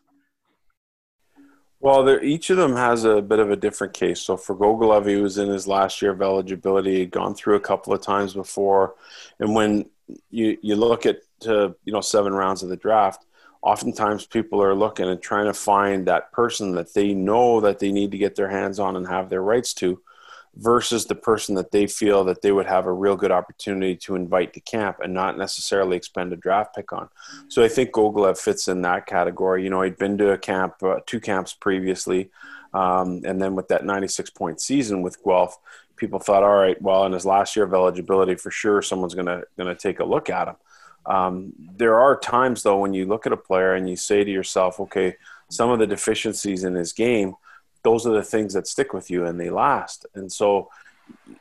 Well, 1.80 2.08
each 2.24 2.52
of 2.52 2.58
them 2.58 2.76
has 2.76 3.06
a 3.06 3.24
bit 3.24 3.40
of 3.40 3.50
a 3.50 3.56
different 3.56 3.94
case. 3.94 4.22
So 4.22 4.38
for 4.38 4.56
Gogolev, 4.56 5.08
he 5.08 5.16
was 5.16 5.40
in 5.40 5.50
his 5.50 5.68
last 5.68 6.00
year 6.02 6.12
of 6.12 6.22
eligibility, 6.22 7.00
he'd 7.00 7.12
gone 7.12 7.34
through 7.34 7.56
a 7.56 7.60
couple 7.60 7.92
of 7.92 8.02
times 8.02 8.36
before, 8.36 8.94
and 9.40 9.56
when 9.56 9.90
you 10.30 10.58
you 10.62 10.76
look 10.76 11.06
at 11.06 11.22
uh, 11.48 11.70
you 11.84 11.94
know 11.94 12.02
seven 12.02 12.34
rounds 12.34 12.62
of 12.62 12.70
the 12.70 12.78
draft, 12.78 13.26
oftentimes 13.64 14.28
people 14.28 14.62
are 14.62 14.76
looking 14.76 15.08
and 15.08 15.22
trying 15.22 15.46
to 15.46 15.54
find 15.54 16.06
that 16.06 16.32
person 16.32 16.74
that 16.74 16.94
they 16.94 17.14
know 17.14 17.62
that 17.62 17.80
they 17.80 17.92
need 17.92 18.12
to 18.12 18.18
get 18.18 18.36
their 18.36 18.50
hands 18.50 18.80
on 18.80 18.96
and 18.96 19.08
have 19.08 19.30
their 19.30 19.42
rights 19.42 19.74
to 19.76 20.00
versus 20.56 21.06
the 21.06 21.16
person 21.16 21.56
that 21.56 21.72
they 21.72 21.88
feel 21.88 22.26
that 22.26 22.42
they 22.42 22.52
would 22.52 22.66
have 22.66 22.86
a 22.86 22.92
real 22.92 23.16
good 23.16 23.32
opportunity 23.32 23.96
to 23.96 24.16
invite 24.16 24.54
to 24.54 24.60
camp 24.60 24.98
and 25.02 25.14
not 25.14 25.38
necessarily 25.38 25.96
expend 25.96 26.34
a 26.34 26.36
draft 26.36 26.76
pick 26.76 26.92
on. 26.92 27.08
So 27.48 27.64
I 27.64 27.70
think 27.70 27.92
Gogolev 27.92 28.38
fits 28.38 28.68
in 28.68 28.82
that 28.82 29.06
category. 29.06 29.64
You 29.64 29.70
know, 29.70 29.82
he'd 29.82 29.98
been 29.98 30.18
to 30.18 30.32
a 30.32 30.38
camp, 30.38 30.76
uh, 30.84 31.00
two 31.06 31.22
camps 31.22 31.54
previously, 31.54 32.32
um, 32.74 33.22
and 33.26 33.42
then 33.42 33.56
with 33.56 33.70
that 33.70 33.86
96 33.86 34.30
point 34.32 34.60
season 34.60 35.02
with 35.02 35.24
Guelph, 35.24 35.58
people 35.96 36.20
thought, 36.20 36.44
all 36.44 36.56
right, 36.56 36.82
well, 36.82 37.06
in 37.06 37.14
his 37.14 37.26
last 37.26 37.56
year 37.56 37.66
of 37.66 37.74
eligibility, 37.74 38.36
for 38.36 38.52
sure, 38.52 38.82
someone's 38.82 39.16
gonna 39.16 39.44
gonna 39.58 39.76
take 39.76 40.00
a 40.00 40.06
look 40.06 40.30
at 40.30 40.50
him. 40.50 40.56
Um, 41.06 41.54
there 41.78 42.00
are 42.00 42.20
times 42.20 42.64
though 42.64 42.78
when 42.78 42.94
you 42.94 43.06
look 43.06 43.26
at 43.26 43.34
a 43.34 43.38
player 43.38 43.74
and 43.74 43.90
you 43.90 43.96
say 43.96 44.24
to 44.24 44.32
yourself, 44.32 44.80
okay, 44.80 45.16
some 45.50 45.70
of 45.70 45.80
the 45.80 45.88
deficiencies 45.88 46.64
in 46.64 46.76
his 46.76 46.94
game 46.94 47.36
those 47.84 48.06
are 48.06 48.14
the 48.14 48.24
things 48.24 48.54
that 48.54 48.68
stick 48.68 48.94
with 48.94 49.10
you 49.10 49.26
and 49.26 49.40
they 49.40 49.50
last. 49.50 50.06
And 50.14 50.32
so 50.32 50.70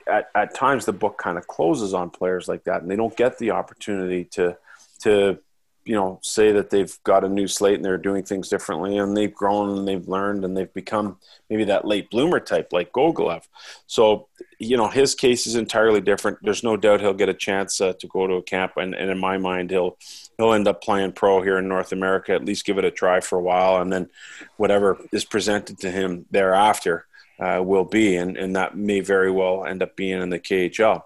at, 0.06 0.30
at 0.34 0.54
times 0.54 0.84
the 0.84 0.92
book 0.92 1.18
kind 1.18 1.38
of 1.38 1.46
closes 1.46 1.94
on 1.94 2.10
players 2.10 2.48
like 2.48 2.64
that 2.64 2.82
and 2.82 2.90
they 2.90 2.96
don't 2.96 3.16
get 3.16 3.38
the 3.38 3.52
opportunity 3.52 4.24
to, 4.24 4.56
to, 5.00 5.38
you 5.84 5.94
know, 5.94 6.18
say 6.22 6.52
that 6.52 6.70
they've 6.70 6.98
got 7.04 7.24
a 7.24 7.28
new 7.28 7.46
slate 7.46 7.76
and 7.76 7.84
they're 7.84 7.96
doing 7.96 8.22
things 8.22 8.48
differently 8.48 8.98
and 8.98 9.16
they've 9.16 9.34
grown 9.34 9.78
and 9.78 9.88
they've 9.88 10.06
learned 10.06 10.44
and 10.44 10.56
they've 10.56 10.72
become 10.74 11.16
maybe 11.48 11.64
that 11.64 11.86
late 11.86 12.10
bloomer 12.10 12.38
type 12.38 12.72
like 12.72 12.92
Gogolev. 12.92 13.42
So, 13.86 14.28
you 14.58 14.76
know, 14.76 14.88
his 14.88 15.14
case 15.14 15.46
is 15.46 15.56
entirely 15.56 16.00
different. 16.00 16.38
There's 16.42 16.62
no 16.62 16.76
doubt 16.76 17.00
he'll 17.00 17.14
get 17.14 17.30
a 17.30 17.34
chance 17.34 17.80
uh, 17.80 17.94
to 17.94 18.06
go 18.08 18.26
to 18.26 18.34
a 18.34 18.42
camp 18.42 18.72
and, 18.76 18.94
and 18.94 19.10
in 19.10 19.18
my 19.18 19.38
mind, 19.38 19.70
he'll, 19.70 19.96
he'll 20.36 20.52
end 20.52 20.68
up 20.68 20.82
playing 20.82 21.12
pro 21.12 21.42
here 21.42 21.58
in 21.58 21.68
North 21.68 21.92
America, 21.92 22.32
at 22.32 22.44
least 22.44 22.66
give 22.66 22.78
it 22.78 22.84
a 22.84 22.90
try 22.90 23.20
for 23.20 23.38
a 23.38 23.42
while, 23.42 23.80
and 23.80 23.92
then 23.92 24.10
whatever 24.58 24.98
is 25.12 25.24
presented 25.24 25.78
to 25.78 25.90
him 25.90 26.26
thereafter 26.30 27.06
uh, 27.40 27.62
will 27.64 27.86
be, 27.86 28.16
and, 28.16 28.36
and 28.36 28.54
that 28.54 28.76
may 28.76 29.00
very 29.00 29.30
well 29.30 29.64
end 29.64 29.82
up 29.82 29.96
being 29.96 30.20
in 30.20 30.28
the 30.28 30.38
KHL. 30.38 31.02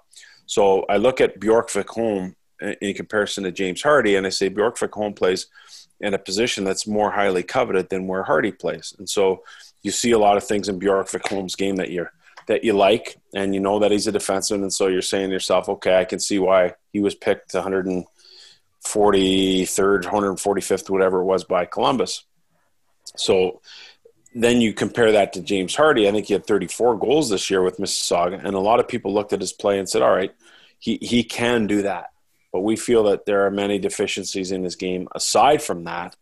So 0.46 0.82
I 0.88 0.96
look 0.96 1.20
at 1.20 1.40
Bjorgvik-Holm 1.40 2.34
in 2.60 2.94
comparison 2.94 3.44
to 3.44 3.52
James 3.52 3.82
Hardy, 3.82 4.16
and 4.16 4.26
I 4.26 4.30
say 4.30 4.50
Bjorgvik-Holm 4.50 5.14
plays 5.14 5.46
in 6.00 6.14
a 6.14 6.18
position 6.18 6.64
that's 6.64 6.86
more 6.86 7.10
highly 7.10 7.42
coveted 7.42 7.88
than 7.88 8.06
where 8.06 8.22
Hardy 8.22 8.52
plays, 8.52 8.94
and 8.98 9.08
so 9.08 9.42
you 9.82 9.90
see 9.90 10.12
a 10.12 10.18
lot 10.18 10.36
of 10.36 10.44
things 10.44 10.68
in 10.68 10.80
Bjorgvik-Holm's 10.80 11.56
game 11.56 11.76
that 11.76 11.90
year 11.90 12.12
that 12.46 12.64
you 12.64 12.72
like, 12.74 13.16
and 13.34 13.54
you 13.54 13.60
know 13.60 13.78
that 13.78 13.90
he's 13.90 14.06
a 14.06 14.12
defenseman, 14.12 14.62
and 14.62 14.72
so 14.72 14.86
you're 14.86 15.02
saying 15.02 15.28
to 15.28 15.32
yourself, 15.32 15.68
okay, 15.68 15.98
I 15.98 16.04
can 16.04 16.20
see 16.20 16.38
why 16.38 16.74
he 16.92 17.00
was 17.00 17.14
picked 17.14 17.54
100 17.54 17.86
and 17.86 18.04
43rd, 18.86 20.04
145th, 20.04 20.90
whatever 20.90 21.20
it 21.20 21.24
was 21.24 21.44
by 21.44 21.64
Columbus. 21.64 22.24
So 23.16 23.62
then 24.34 24.60
you 24.60 24.74
compare 24.74 25.12
that 25.12 25.32
to 25.34 25.40
James 25.40 25.74
Hardy. 25.74 26.08
I 26.08 26.12
think 26.12 26.26
he 26.26 26.34
had 26.34 26.46
34 26.46 26.98
goals 26.98 27.30
this 27.30 27.50
year 27.50 27.62
with 27.62 27.78
Mississauga, 27.78 28.44
and 28.44 28.54
a 28.54 28.60
lot 28.60 28.80
of 28.80 28.88
people 28.88 29.14
looked 29.14 29.32
at 29.32 29.40
his 29.40 29.52
play 29.52 29.78
and 29.78 29.88
said, 29.88 30.02
"All 30.02 30.14
right, 30.14 30.34
he 30.78 30.98
he 31.00 31.22
can 31.22 31.66
do 31.66 31.82
that." 31.82 32.10
But 32.54 32.60
we 32.60 32.76
feel 32.76 33.02
that 33.04 33.26
there 33.26 33.44
are 33.44 33.50
many 33.50 33.78
deficiencies 33.78 34.52
in 34.52 34.62
his 34.62 34.76
game 34.76 35.08
aside 35.14 35.60
from 35.60 35.84
that. 35.84 36.16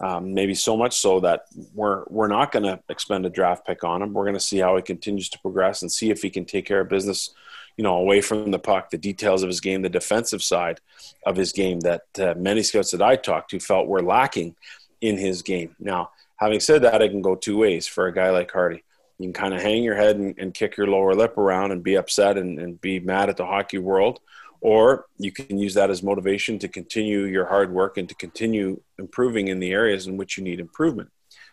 Um, 0.00 0.34
maybe 0.34 0.56
so 0.56 0.76
much 0.76 0.96
so 0.96 1.20
that 1.20 1.44
we're 1.72 2.02
we're 2.08 2.26
not 2.26 2.50
going 2.50 2.64
to 2.64 2.80
expend 2.88 3.26
a 3.26 3.30
draft 3.30 3.64
pick 3.64 3.84
on 3.84 4.02
him. 4.02 4.12
We're 4.12 4.24
going 4.24 4.34
to 4.34 4.40
see 4.40 4.58
how 4.58 4.74
he 4.74 4.82
continues 4.82 5.28
to 5.28 5.38
progress 5.38 5.82
and 5.82 5.92
see 5.92 6.10
if 6.10 6.22
he 6.22 6.30
can 6.30 6.46
take 6.46 6.66
care 6.66 6.80
of 6.80 6.88
business 6.88 7.32
you 7.76 7.82
know, 7.82 7.96
away 7.96 8.20
from 8.20 8.50
the 8.50 8.58
puck, 8.58 8.90
the 8.90 8.98
details 8.98 9.42
of 9.42 9.48
his 9.48 9.60
game, 9.60 9.82
the 9.82 9.88
defensive 9.88 10.42
side 10.42 10.80
of 11.26 11.36
his 11.36 11.52
game 11.52 11.80
that 11.80 12.02
uh, 12.18 12.34
many 12.36 12.62
scouts 12.62 12.92
that 12.92 13.02
I 13.02 13.16
talked 13.16 13.50
to 13.50 13.58
felt 13.58 13.88
were 13.88 14.02
lacking 14.02 14.54
in 15.00 15.18
his 15.18 15.42
game. 15.42 15.74
Now, 15.78 16.10
having 16.36 16.60
said 16.60 16.82
that, 16.82 17.02
it 17.02 17.10
can 17.10 17.22
go 17.22 17.34
two 17.34 17.58
ways 17.58 17.86
for 17.86 18.06
a 18.06 18.14
guy 18.14 18.30
like 18.30 18.50
Hardy. 18.50 18.84
You 19.18 19.26
can 19.26 19.32
kind 19.32 19.54
of 19.54 19.62
hang 19.62 19.82
your 19.82 19.96
head 19.96 20.16
and, 20.16 20.38
and 20.38 20.54
kick 20.54 20.76
your 20.76 20.86
lower 20.86 21.14
lip 21.14 21.36
around 21.36 21.72
and 21.72 21.82
be 21.82 21.96
upset 21.96 22.36
and, 22.36 22.58
and 22.58 22.80
be 22.80 23.00
mad 23.00 23.28
at 23.28 23.36
the 23.36 23.46
hockey 23.46 23.78
world, 23.78 24.20
or 24.64 25.04
you 25.18 25.30
can 25.30 25.58
use 25.58 25.74
that 25.74 25.90
as 25.90 26.02
motivation 26.02 26.58
to 26.58 26.66
continue 26.68 27.24
your 27.24 27.44
hard 27.44 27.70
work 27.70 27.98
and 27.98 28.08
to 28.08 28.14
continue 28.14 28.80
improving 28.98 29.48
in 29.48 29.60
the 29.60 29.70
areas 29.70 30.06
in 30.06 30.16
which 30.16 30.38
you 30.38 30.42
need 30.42 30.58
improvement. 30.58 31.10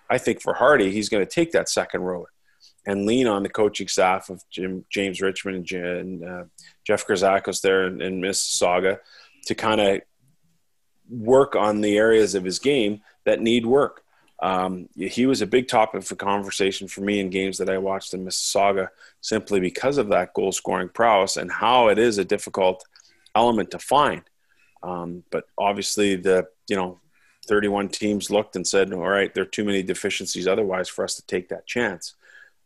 I 0.09 0.17
think 0.17 0.41
for 0.41 0.53
Hardy, 0.53 0.93
he's 0.93 1.09
going 1.09 1.23
to 1.23 1.29
take 1.29 1.51
that 1.51 1.67
second 1.67 2.03
road 2.03 2.27
and 2.87 3.05
lean 3.05 3.27
on 3.27 3.43
the 3.43 3.49
coaching 3.49 3.89
staff 3.89 4.29
of 4.29 4.41
Jim, 4.49 4.85
James 4.89 5.19
Richmond 5.19 5.69
and, 5.73 6.23
uh, 6.23 6.43
Jeff 6.85 7.05
Krizakos 7.05 7.59
there 7.59 7.85
in, 7.85 8.01
in 8.01 8.21
Mississauga 8.21 8.99
to 9.47 9.55
kind 9.55 9.81
of 9.81 10.01
work 11.09 11.57
on 11.57 11.81
the 11.81 11.97
areas 11.97 12.33
of 12.33 12.45
his 12.45 12.59
game 12.59 13.01
that 13.25 13.41
need 13.41 13.65
work. 13.65 14.03
Um, 14.41 14.87
he 14.95 15.25
was 15.25 15.41
a 15.41 15.47
big 15.47 15.67
topic 15.67 16.03
for 16.03 16.15
conversation 16.15 16.87
for 16.87 17.01
me 17.01 17.19
in 17.19 17.29
games 17.29 17.57
that 17.57 17.69
I 17.69 17.77
watched 17.77 18.13
in 18.13 18.25
Mississauga 18.25 18.87
simply 19.19 19.59
because 19.59 19.97
of 19.97 20.07
that 20.09 20.33
goal 20.33 20.53
scoring 20.53 20.87
prowess 20.87 21.35
and 21.35 21.51
how 21.51 21.89
it 21.89 21.99
is 21.99 22.17
a 22.17 22.23
difficult 22.23 22.85
element 23.35 23.71
to 23.71 23.79
find. 23.79 24.23
Um, 24.83 25.23
but 25.29 25.45
obviously, 25.57 26.15
the 26.15 26.47
you 26.67 26.75
know 26.75 26.99
31 27.47 27.89
teams 27.89 28.29
looked 28.29 28.55
and 28.55 28.65
said, 28.65 28.91
"All 28.93 28.99
right, 28.99 29.33
there 29.33 29.43
are 29.43 29.47
too 29.47 29.63
many 29.63 29.83
deficiencies 29.83 30.47
otherwise 30.47 30.89
for 30.89 31.03
us 31.03 31.15
to 31.15 31.25
take 31.25 31.49
that 31.49 31.67
chance." 31.67 32.15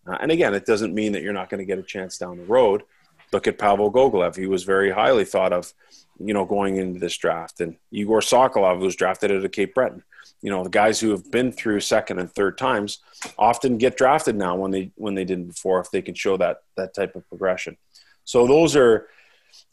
Uh, 0.08 0.18
and 0.22 0.32
again, 0.32 0.54
it 0.54 0.66
doesn't 0.66 0.94
mean 0.94 1.14
that 1.14 1.24
you're 1.24 1.34
not 1.34 1.50
going 1.50 1.60
to 1.60 1.66
get 1.66 1.80
a 1.80 1.84
chance 1.84 2.18
down 2.18 2.38
the 2.38 2.46
road. 2.46 2.84
Look 3.32 3.48
at 3.48 3.58
Pavel 3.58 3.92
Gogolev; 3.92 4.36
he 4.36 4.48
was 4.48 4.64
very 4.64 4.92
highly 4.92 5.26
thought 5.26 5.52
of, 5.52 5.74
you 6.20 6.34
know, 6.34 6.46
going 6.46 6.78
into 6.78 7.00
this 7.00 7.18
draft. 7.18 7.60
And 7.60 7.76
Igor 7.92 8.22
Sokolov 8.22 8.80
was 8.80 8.96
drafted 8.96 9.32
out 9.32 9.44
of 9.44 9.52
Cape 9.52 9.74
Breton. 9.74 10.04
You 10.42 10.52
know, 10.52 10.64
the 10.64 10.70
guys 10.70 11.00
who 11.00 11.10
have 11.10 11.32
been 11.32 11.52
through 11.52 11.80
second 11.80 12.20
and 12.20 12.32
third 12.32 12.58
times 12.58 13.00
often 13.38 13.78
get 13.78 13.98
drafted 13.98 14.36
now 14.36 14.56
when 14.56 14.72
they 14.72 14.92
when 14.96 15.16
they 15.16 15.26
didn't 15.26 15.48
before 15.48 15.80
if 15.80 15.92
they 15.92 16.02
can 16.02 16.14
show 16.14 16.38
that 16.38 16.62
that 16.78 16.94
type 16.94 17.16
of 17.16 17.28
progression. 17.28 17.78
So 18.26 18.48
those 18.48 18.76
are, 18.76 19.08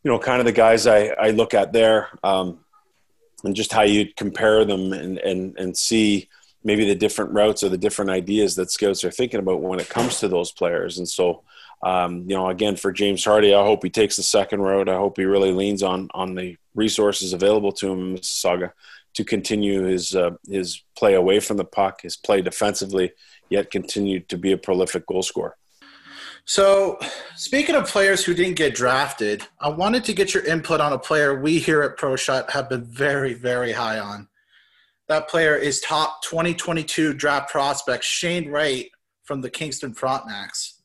you 0.03 0.11
know, 0.11 0.19
kind 0.19 0.41
of 0.41 0.47
the 0.47 0.53
guys 0.53 0.87
I, 0.87 1.09
I 1.09 1.31
look 1.31 1.55
at 1.55 1.73
there, 1.73 2.09
um, 2.25 2.59
and 3.45 3.57
just 3.57 3.73
how 3.73 3.83
you 3.83 4.07
compare 4.17 4.65
them 4.65 4.93
and 4.93 5.19
and 5.19 5.57
and 5.59 5.77
see 5.77 6.29
maybe 6.65 6.87
the 6.87 6.95
different 6.95 7.33
routes 7.33 7.63
or 7.63 7.69
the 7.69 7.79
different 7.79 8.11
ideas 8.11 8.55
that 8.57 8.71
scouts 8.71 9.05
are 9.05 9.11
thinking 9.11 9.41
about 9.41 9.61
when 9.61 9.81
it 9.81 9.89
comes 9.89 10.21
to 10.21 10.29
those 10.29 10.53
players. 10.53 10.99
And 10.99 11.09
so, 11.09 11.43
um, 11.83 12.21
you 12.29 12.37
know, 12.37 12.49
again, 12.49 12.77
for 12.77 12.93
James 12.93 13.25
Hardy, 13.25 13.53
I 13.53 13.65
hope 13.65 13.83
he 13.83 13.91
takes 13.91 14.15
the 14.15 14.23
second 14.23 14.61
road. 14.61 14.89
I 14.89 14.97
hope 14.97 15.17
he 15.17 15.25
really 15.25 15.53
leans 15.53 15.83
on 15.83 16.09
on 16.15 16.35
the 16.35 16.57
resources 16.75 17.33
available 17.33 17.73
to 17.73 17.93
him 17.93 18.01
in 18.01 18.15
Mississauga 18.17 18.73
to 19.15 19.25
continue 19.25 19.83
his 19.83 20.15
uh, 20.15 20.31
his 20.49 20.83
play 20.97 21.15
away 21.15 21.41
from 21.41 21.57
the 21.57 21.65
puck, 21.65 22.03
his 22.03 22.17
play 22.17 22.43
defensively, 22.43 23.13
yet 23.51 23.71
continue 23.71 24.21
to 24.21 24.39
be 24.39 24.53
a 24.53 24.59
prolific 24.59 25.07
goal 25.07 25.23
scorer. 25.23 25.57
So, 26.45 26.99
speaking 27.37 27.77
of 27.77 27.87
players 27.87 28.25
who 28.25 28.35
didn't 28.35 28.57
get 28.57 28.75
drafted, 28.75 29.47
I 29.61 29.69
wanted 29.69 30.05
to 30.05 30.13
get 30.13 30.35
your 30.35 30.45
input 30.45 30.81
on 30.81 30.93
a 30.93 30.99
player 30.99 31.41
we 31.41 31.61
here 31.61 31.83
at 31.83 31.97
ProShot 31.97 32.51
have 32.51 32.69
been 32.69 32.85
very, 32.85 33.33
very 33.33 33.73
high 33.73 34.01
on. 34.01 34.29
That 35.07 35.29
player 35.29 35.55
is 35.55 35.81
top 35.81 36.23
2022 36.23 37.15
draft 37.15 37.51
prospect 37.51 38.03
Shane 38.03 38.51
Wright 38.51 38.91
from 39.23 39.41
the 39.41 39.51
Kingston 39.51 39.95
Frontenacs. 39.95 40.79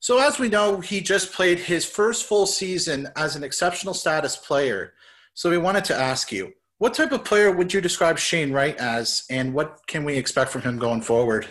So, 0.00 0.18
as 0.18 0.38
we 0.38 0.50
know, 0.50 0.80
he 0.80 1.00
just 1.00 1.32
played 1.32 1.60
his 1.60 1.86
first 1.86 2.26
full 2.26 2.44
season 2.44 3.08
as 3.16 3.36
an 3.36 3.42
exceptional 3.42 3.94
status 3.94 4.36
player. 4.36 4.92
So, 5.32 5.48
we 5.48 5.56
wanted 5.56 5.84
to 5.86 5.96
ask 5.96 6.30
you 6.30 6.52
what 6.76 6.92
type 6.92 7.12
of 7.12 7.24
player 7.24 7.50
would 7.50 7.72
you 7.72 7.80
describe 7.80 8.18
Shane 8.18 8.52
Wright 8.52 8.76
as, 8.76 9.24
and 9.30 9.54
what 9.54 9.78
can 9.86 10.04
we 10.04 10.16
expect 10.16 10.50
from 10.50 10.60
him 10.60 10.78
going 10.78 11.00
forward? 11.00 11.46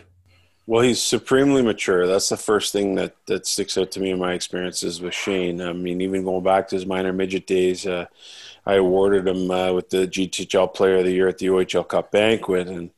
Well, 0.65 0.82
he's 0.82 1.01
supremely 1.01 1.62
mature. 1.62 2.08
That's 2.08 2.29
the 2.29 2.38
first 2.38 2.72
thing 2.72 2.96
that, 2.96 3.15
that 3.25 3.46
sticks 3.46 3.77
out 3.77 3.91
to 3.91 4.00
me 4.00 4.12
in 4.12 4.20
my 4.20 4.34
experiences 4.34 5.01
with 5.01 5.13
Shane. 5.13 5.60
I 5.62 5.74
mean, 5.74 6.00
even 6.00 6.24
going 6.24 6.43
back 6.43 6.70
to 6.70 6.75
his 6.75 6.86
minor 6.86 7.12
midget 7.12 7.48
days, 7.48 7.86
uh, 7.86 8.05
I 8.65 8.75
awarded 8.75 9.27
him 9.27 9.51
uh, 9.51 9.74
with 9.74 9.89
the 9.89 10.08
GTHL 10.08 10.74
Player 10.74 10.98
of 10.98 11.05
the 11.05 11.12
Year 11.12 11.27
at 11.27 11.38
the 11.38 11.48
OHL 11.48 11.88
Cup 11.88 12.12
banquet, 12.12 12.70
and 12.70 12.91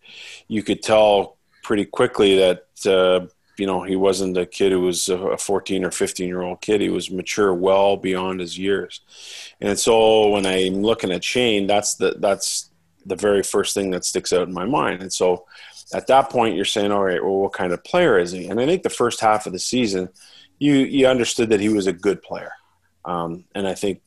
you 0.48 0.62
could 0.62 0.84
tell 0.84 1.38
pretty 1.63 1.86
quickly 1.86 2.38
that 2.38 2.67
uh, 2.86 3.25
you 3.57 3.65
know 3.65 3.81
he 3.81 3.95
wasn't 3.95 4.38
a 4.38 4.45
kid 4.45 4.72
who 4.72 4.81
was 4.81 5.10
a 5.10 5.36
14 5.38 5.84
or 5.84 5.89
15 5.89 6.27
year 6.27 6.43
old 6.43 6.62
kid. 6.62 6.81
He 6.81 6.89
was 6.89 7.10
mature 7.10 7.53
well 7.53 7.98
beyond 7.98 8.41
his 8.41 8.60
years, 8.60 9.01
and 9.60 9.77
so 9.77 10.29
when 10.29 10.45
I'm 10.45 10.84
looking 10.84 11.12
at 11.12 11.24
Shane, 11.24 11.65
that's 11.65 11.95
the 11.95 12.15
that's 12.19 12.69
the 13.07 13.15
very 13.15 13.41
first 13.41 13.74
thing 13.74 13.89
that 13.91 14.05
sticks 14.05 14.34
out 14.34 14.48
in 14.48 14.53
my 14.53 14.65
mind, 14.65 15.01
and 15.01 15.12
so. 15.12 15.45
At 15.94 16.08
that 16.08 16.30
point, 16.30 16.56
you're 16.56 16.65
saying, 16.65 16.92
"All 16.92 17.04
right, 17.04 17.24
well, 17.24 17.36
what 17.36 17.54
kind 17.54 17.72
of 17.72 17.84
player 17.84 18.18
is 18.18 18.32
he?" 18.32 18.48
And 18.48 18.60
I 18.60 18.65
think 18.65 18.84
the 18.84 18.89
first 18.89 19.20
half 19.20 19.46
of 19.46 19.54
the 19.54 19.60
season, 19.60 20.10
you 20.60 20.74
you 20.74 21.08
understood 21.08 21.50
that 21.50 21.60
he 21.60 21.70
was 21.70 21.88
a 21.88 21.94
good 21.94 22.22
player, 22.22 22.51
um, 23.06 23.46
and 23.54 23.68
I 23.68 23.75
think 23.75 24.01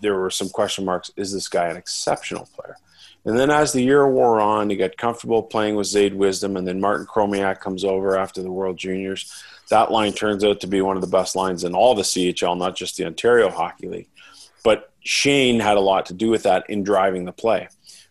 there 0.00 0.18
were 0.18 0.30
some 0.30 0.48
question 0.48 0.84
marks. 0.84 1.10
Is 1.16 1.32
this 1.32 1.48
guy 1.48 1.66
an 1.68 1.76
exceptional 1.76 2.48
player? 2.54 2.76
And 3.24 3.38
then 3.38 3.50
as 3.50 3.72
the 3.72 3.82
year 3.82 4.08
wore 4.08 4.40
on, 4.40 4.70
he 4.70 4.76
got 4.76 4.96
comfortable 4.96 5.42
playing 5.42 5.74
with 5.74 5.86
Zayde 5.86 6.14
Wisdom, 6.14 6.56
and 6.56 6.66
then 6.66 6.80
Martin 6.80 7.06
Chromiak 7.06 7.60
comes 7.60 7.84
over 7.84 8.16
after 8.16 8.42
the 8.42 8.50
World 8.50 8.78
Juniors. 8.78 9.44
That 9.70 9.90
line 9.90 10.12
turns 10.12 10.44
out 10.44 10.60
to 10.60 10.66
be 10.66 10.80
one 10.80 10.96
of 10.96 11.02
the 11.02 11.08
best 11.08 11.36
lines 11.36 11.64
in 11.64 11.74
all 11.74 11.94
the 11.94 12.02
CHL, 12.02 12.56
not 12.56 12.76
just 12.76 12.96
the 12.96 13.04
Ontario 13.04 13.50
Hockey 13.50 13.88
League. 13.88 14.08
But 14.64 14.92
Shane 15.00 15.60
had 15.60 15.76
a 15.76 15.80
lot 15.80 16.06
to 16.06 16.14
do 16.14 16.30
with 16.30 16.44
that 16.44 16.70
in 16.70 16.82
driving 16.84 17.24
the 17.24 17.32
play. 17.32 17.68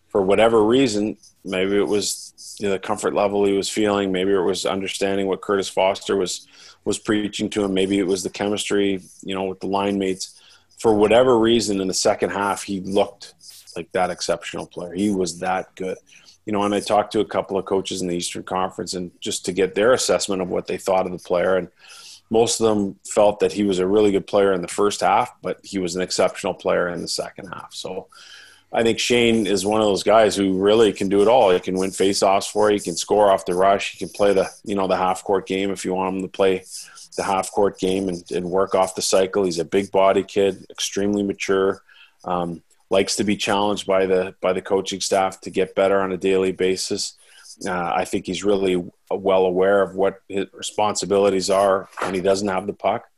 For 0.08 0.22
whatever 0.22 0.62
reason, 0.62 1.16
maybe 1.44 1.76
it 1.76 1.86
was 1.86 2.56
you 2.58 2.66
know, 2.66 2.72
the 2.72 2.78
comfort 2.78 3.14
level 3.14 3.44
he 3.44 3.52
was 3.52 3.68
feeling, 3.68 4.12
maybe 4.12 4.32
it 4.32 4.38
was 4.38 4.66
understanding 4.66 5.26
what 5.26 5.40
Kurtis 5.40 5.70
Foster 5.70 6.16
was 6.16 6.46
was 6.84 6.98
preaching 6.98 7.50
to 7.50 7.64
him, 7.64 7.74
maybe 7.74 7.98
it 7.98 8.06
was 8.06 8.22
the 8.22 8.30
chemistry, 8.30 9.00
you 9.22 9.34
know, 9.34 9.44
with 9.44 9.60
the 9.60 9.66
line 9.66 9.98
mates. 9.98 10.40
For 10.78 10.94
whatever 10.94 11.38
reason, 11.38 11.80
in 11.80 11.88
the 11.88 11.94
second 11.94 12.30
half, 12.30 12.62
he 12.62 12.80
looked 12.80 13.34
like 13.76 13.92
that 13.92 14.10
exceptional 14.10 14.66
player. 14.66 14.94
He 14.94 15.10
was 15.10 15.40
that 15.40 15.74
good. 15.74 15.98
You 16.46 16.52
know, 16.52 16.62
and 16.62 16.74
I 16.74 16.80
talked 16.80 17.12
to 17.12 17.20
a 17.20 17.26
couple 17.26 17.58
of 17.58 17.66
coaches 17.66 18.00
in 18.00 18.08
the 18.08 18.16
Eastern 18.16 18.42
Conference 18.42 18.94
and 18.94 19.10
just 19.20 19.44
to 19.44 19.52
get 19.52 19.74
their 19.74 19.92
assessment 19.92 20.40
of 20.40 20.48
what 20.48 20.66
they 20.66 20.78
thought 20.78 21.04
of 21.04 21.12
the 21.12 21.18
player. 21.18 21.56
And 21.56 21.68
most 22.30 22.60
of 22.60 22.66
them 22.66 22.98
felt 23.06 23.40
that 23.40 23.52
he 23.52 23.64
was 23.64 23.80
a 23.80 23.86
really 23.86 24.10
good 24.10 24.26
player 24.26 24.52
in 24.52 24.62
the 24.62 24.68
first 24.68 25.02
half, 25.02 25.30
but 25.42 25.60
he 25.62 25.78
was 25.78 25.94
an 25.94 26.00
exceptional 26.02 26.54
player 26.54 26.88
in 26.88 27.02
the 27.02 27.08
second 27.08 27.48
half. 27.48 27.74
So 27.74 28.08
I 28.72 28.82
think 28.82 28.98
Shane 28.98 29.46
is 29.46 29.64
one 29.64 29.80
of 29.80 29.86
those 29.86 30.02
guys 30.02 30.36
who 30.36 30.58
really 30.58 30.92
can 30.92 31.08
do 31.08 31.22
it 31.22 31.28
all. 31.28 31.50
He 31.50 31.58
can 31.58 31.78
win 31.78 31.90
faceoffs 31.90 32.50
for 32.50 32.70
you. 32.70 32.76
He 32.76 32.84
can 32.84 32.96
score 32.96 33.30
off 33.30 33.46
the 33.46 33.54
rush. 33.54 33.92
He 33.92 33.98
can 33.98 34.10
play 34.10 34.34
the 34.34 34.48
you 34.64 34.74
know 34.74 34.86
the 34.86 34.96
half 34.96 35.24
court 35.24 35.46
game 35.46 35.70
if 35.70 35.84
you 35.84 35.94
want 35.94 36.16
him 36.16 36.22
to 36.22 36.28
play 36.28 36.64
the 37.16 37.22
half 37.22 37.50
court 37.50 37.78
game 37.78 38.08
and, 38.08 38.30
and 38.30 38.50
work 38.50 38.74
off 38.74 38.94
the 38.94 39.02
cycle. 39.02 39.44
He's 39.44 39.58
a 39.58 39.64
big 39.64 39.90
body 39.90 40.22
kid, 40.22 40.66
extremely 40.70 41.22
mature. 41.22 41.82
Um, 42.24 42.62
likes 42.90 43.16
to 43.16 43.24
be 43.24 43.36
challenged 43.36 43.86
by 43.86 44.06
the 44.06 44.34
by 44.40 44.52
the 44.52 44.62
coaching 44.62 45.00
staff 45.00 45.40
to 45.42 45.50
get 45.50 45.74
better 45.74 46.00
on 46.00 46.12
a 46.12 46.16
daily 46.16 46.52
basis. 46.52 47.14
Uh, 47.66 47.92
I 47.94 48.04
think 48.04 48.26
he's 48.26 48.44
really 48.44 48.84
well 49.10 49.44
aware 49.46 49.82
of 49.82 49.94
what 49.94 50.20
his 50.28 50.46
responsibilities 50.52 51.50
are 51.50 51.88
when 52.00 52.14
he 52.14 52.20
doesn't 52.20 52.48
have 52.48 52.66
the 52.66 52.72
puck, 52.72 53.08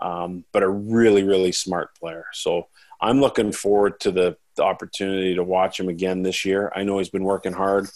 um, 0.00 0.44
but 0.52 0.62
a 0.62 0.68
really 0.68 1.22
really 1.22 1.52
smart 1.52 1.94
player. 1.94 2.26
So 2.32 2.68
I'm 3.00 3.20
looking 3.20 3.52
forward 3.52 4.00
to 4.00 4.10
the, 4.10 4.36
the, 4.56 4.62
opportunity 4.62 5.34
to 5.34 5.44
watch 5.44 5.78
him 5.78 5.88
again 5.88 6.22
this 6.22 6.44
year. 6.44 6.72
I 6.74 6.84
know 6.84 6.98
he's 6.98 7.08
been 7.08 7.24
working 7.24 7.52
hard 7.52 7.88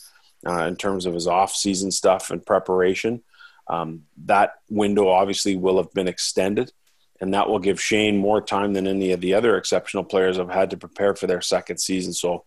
uh, 0.47 0.65
in 0.65 0.77
terms 0.77 1.07
of 1.07 1.15
his 1.15 1.27
off 1.27 1.55
season 1.55 1.91
stuff 1.91 2.31
and 2.31 2.45
preparation. 2.45 3.23
Um, 3.67 4.05
that 4.25 4.55
window 4.71 5.09
obviously 5.09 5.57
will 5.57 5.77
have 5.77 5.93
been 5.93 6.09
extended 6.09 6.73
and 7.21 7.35
that 7.35 7.49
will 7.49 7.59
give 7.59 7.81
Shane 7.81 8.17
more 8.17 8.41
time 8.41 8.73
than 8.73 8.87
any 8.87 9.13
of 9.13 9.21
the 9.21 9.35
other 9.35 9.57
exceptional 9.57 10.05
players 10.05 10.37
have 10.37 10.51
had 10.51 10.71
to 10.71 10.77
prepare 10.77 11.15
for 11.15 11.27
their 11.27 11.41
second 11.41 11.79
season. 11.79 12.13
So, 12.13 12.45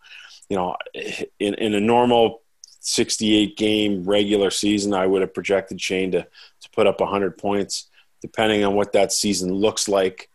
you 0.49 0.55
know, 0.55 0.77
in, 1.39 1.55
in 1.55 1.73
a 1.73 1.79
normal 1.79 2.41
68 2.79 3.57
game 3.57 4.03
regular 4.03 4.49
season, 4.49 4.93
I 4.93 5.05
would 5.05 5.21
have 5.21 5.33
projected 5.33 5.81
Shane 5.81 6.11
to, 6.11 6.21
to 6.23 6.69
put 6.71 6.87
up 6.87 7.01
100 7.01 7.37
points, 7.37 7.89
depending 8.21 8.63
on 8.63 8.75
what 8.75 8.93
that 8.93 9.11
season 9.11 9.53
looks 9.53 9.87
like. 9.87 10.29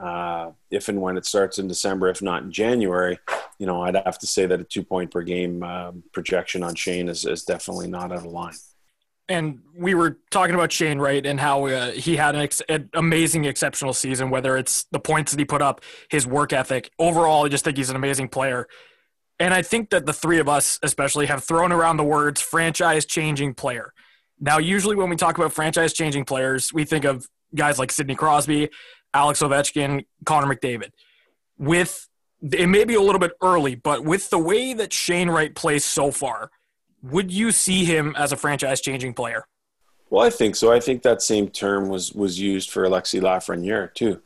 Uh, 0.00 0.52
if 0.70 0.88
and 0.88 1.00
when 1.00 1.16
it 1.16 1.26
starts 1.26 1.58
in 1.58 1.66
December, 1.66 2.08
if 2.08 2.22
not 2.22 2.42
in 2.42 2.52
January, 2.52 3.18
you 3.58 3.66
know, 3.66 3.82
I'd 3.82 3.96
have 3.96 4.18
to 4.18 4.26
say 4.26 4.46
that 4.46 4.60
a 4.60 4.64
two 4.64 4.82
point 4.82 5.10
per 5.10 5.22
game 5.22 5.62
uh, 5.62 5.92
projection 6.12 6.62
on 6.62 6.74
Shane 6.74 7.08
is, 7.08 7.24
is 7.26 7.44
definitely 7.44 7.88
not 7.88 8.12
out 8.12 8.18
of 8.18 8.26
line 8.26 8.54
and 9.28 9.60
we 9.76 9.94
were 9.94 10.18
talking 10.30 10.54
about 10.54 10.72
Shane 10.72 10.98
Wright, 10.98 11.24
and 11.24 11.38
how 11.38 11.66
uh, 11.66 11.90
he 11.90 12.16
had 12.16 12.34
an, 12.34 12.40
ex- 12.40 12.62
an, 12.68 12.88
amazing, 12.94 13.44
exceptional 13.44 13.92
season. 13.92 14.30
Whether 14.30 14.56
it's 14.56 14.84
the 14.90 14.98
points 14.98 15.32
that 15.32 15.38
he 15.38 15.44
put 15.44 15.60
up, 15.60 15.82
his 16.10 16.26
work 16.26 16.52
ethic, 16.52 16.90
overall, 16.98 17.44
I 17.44 17.48
just 17.48 17.64
think 17.64 17.76
he's 17.76 17.90
an 17.90 17.96
amazing 17.96 18.28
player. 18.28 18.66
And 19.38 19.54
I 19.54 19.62
think 19.62 19.90
that 19.90 20.06
the 20.06 20.12
three 20.12 20.40
of 20.40 20.48
us, 20.48 20.78
especially, 20.82 21.26
have 21.26 21.44
thrown 21.44 21.72
around 21.72 21.98
the 21.98 22.04
words 22.04 22.40
franchise-changing 22.40 23.54
player. 23.54 23.92
Now, 24.40 24.58
usually 24.58 24.96
when 24.96 25.10
we 25.10 25.16
talk 25.16 25.36
about 25.36 25.52
franchise-changing 25.52 26.24
players, 26.24 26.72
we 26.72 26.84
think 26.84 27.04
of 27.04 27.28
guys 27.54 27.78
like 27.78 27.92
Sidney 27.92 28.14
Crosby, 28.14 28.70
Alex 29.18 29.42
Ovechkin, 29.42 30.06
Connor 30.24 30.54
McDavid. 30.54 30.92
With 31.58 32.08
it 32.40 32.68
may 32.68 32.84
be 32.84 32.94
a 32.94 33.00
little 33.00 33.18
bit 33.18 33.32
early, 33.42 33.74
but 33.74 34.04
with 34.04 34.30
the 34.30 34.38
way 34.38 34.72
that 34.74 34.92
Shane 34.92 35.28
Wright 35.28 35.52
plays 35.52 35.84
so 35.84 36.12
far, 36.12 36.52
would 37.02 37.32
you 37.32 37.50
see 37.50 37.84
him 37.84 38.14
as 38.16 38.30
a 38.30 38.36
franchise 38.36 38.80
changing 38.80 39.14
player? 39.14 39.44
Well, 40.08 40.24
I 40.24 40.30
think 40.30 40.54
so. 40.54 40.72
I 40.72 40.78
think 40.78 41.02
that 41.02 41.20
same 41.20 41.48
term 41.48 41.88
was 41.88 42.12
was 42.12 42.38
used 42.38 42.70
for 42.70 42.84
Alexis 42.84 43.20
Lafreniere 43.20 43.92
too. 43.92 44.22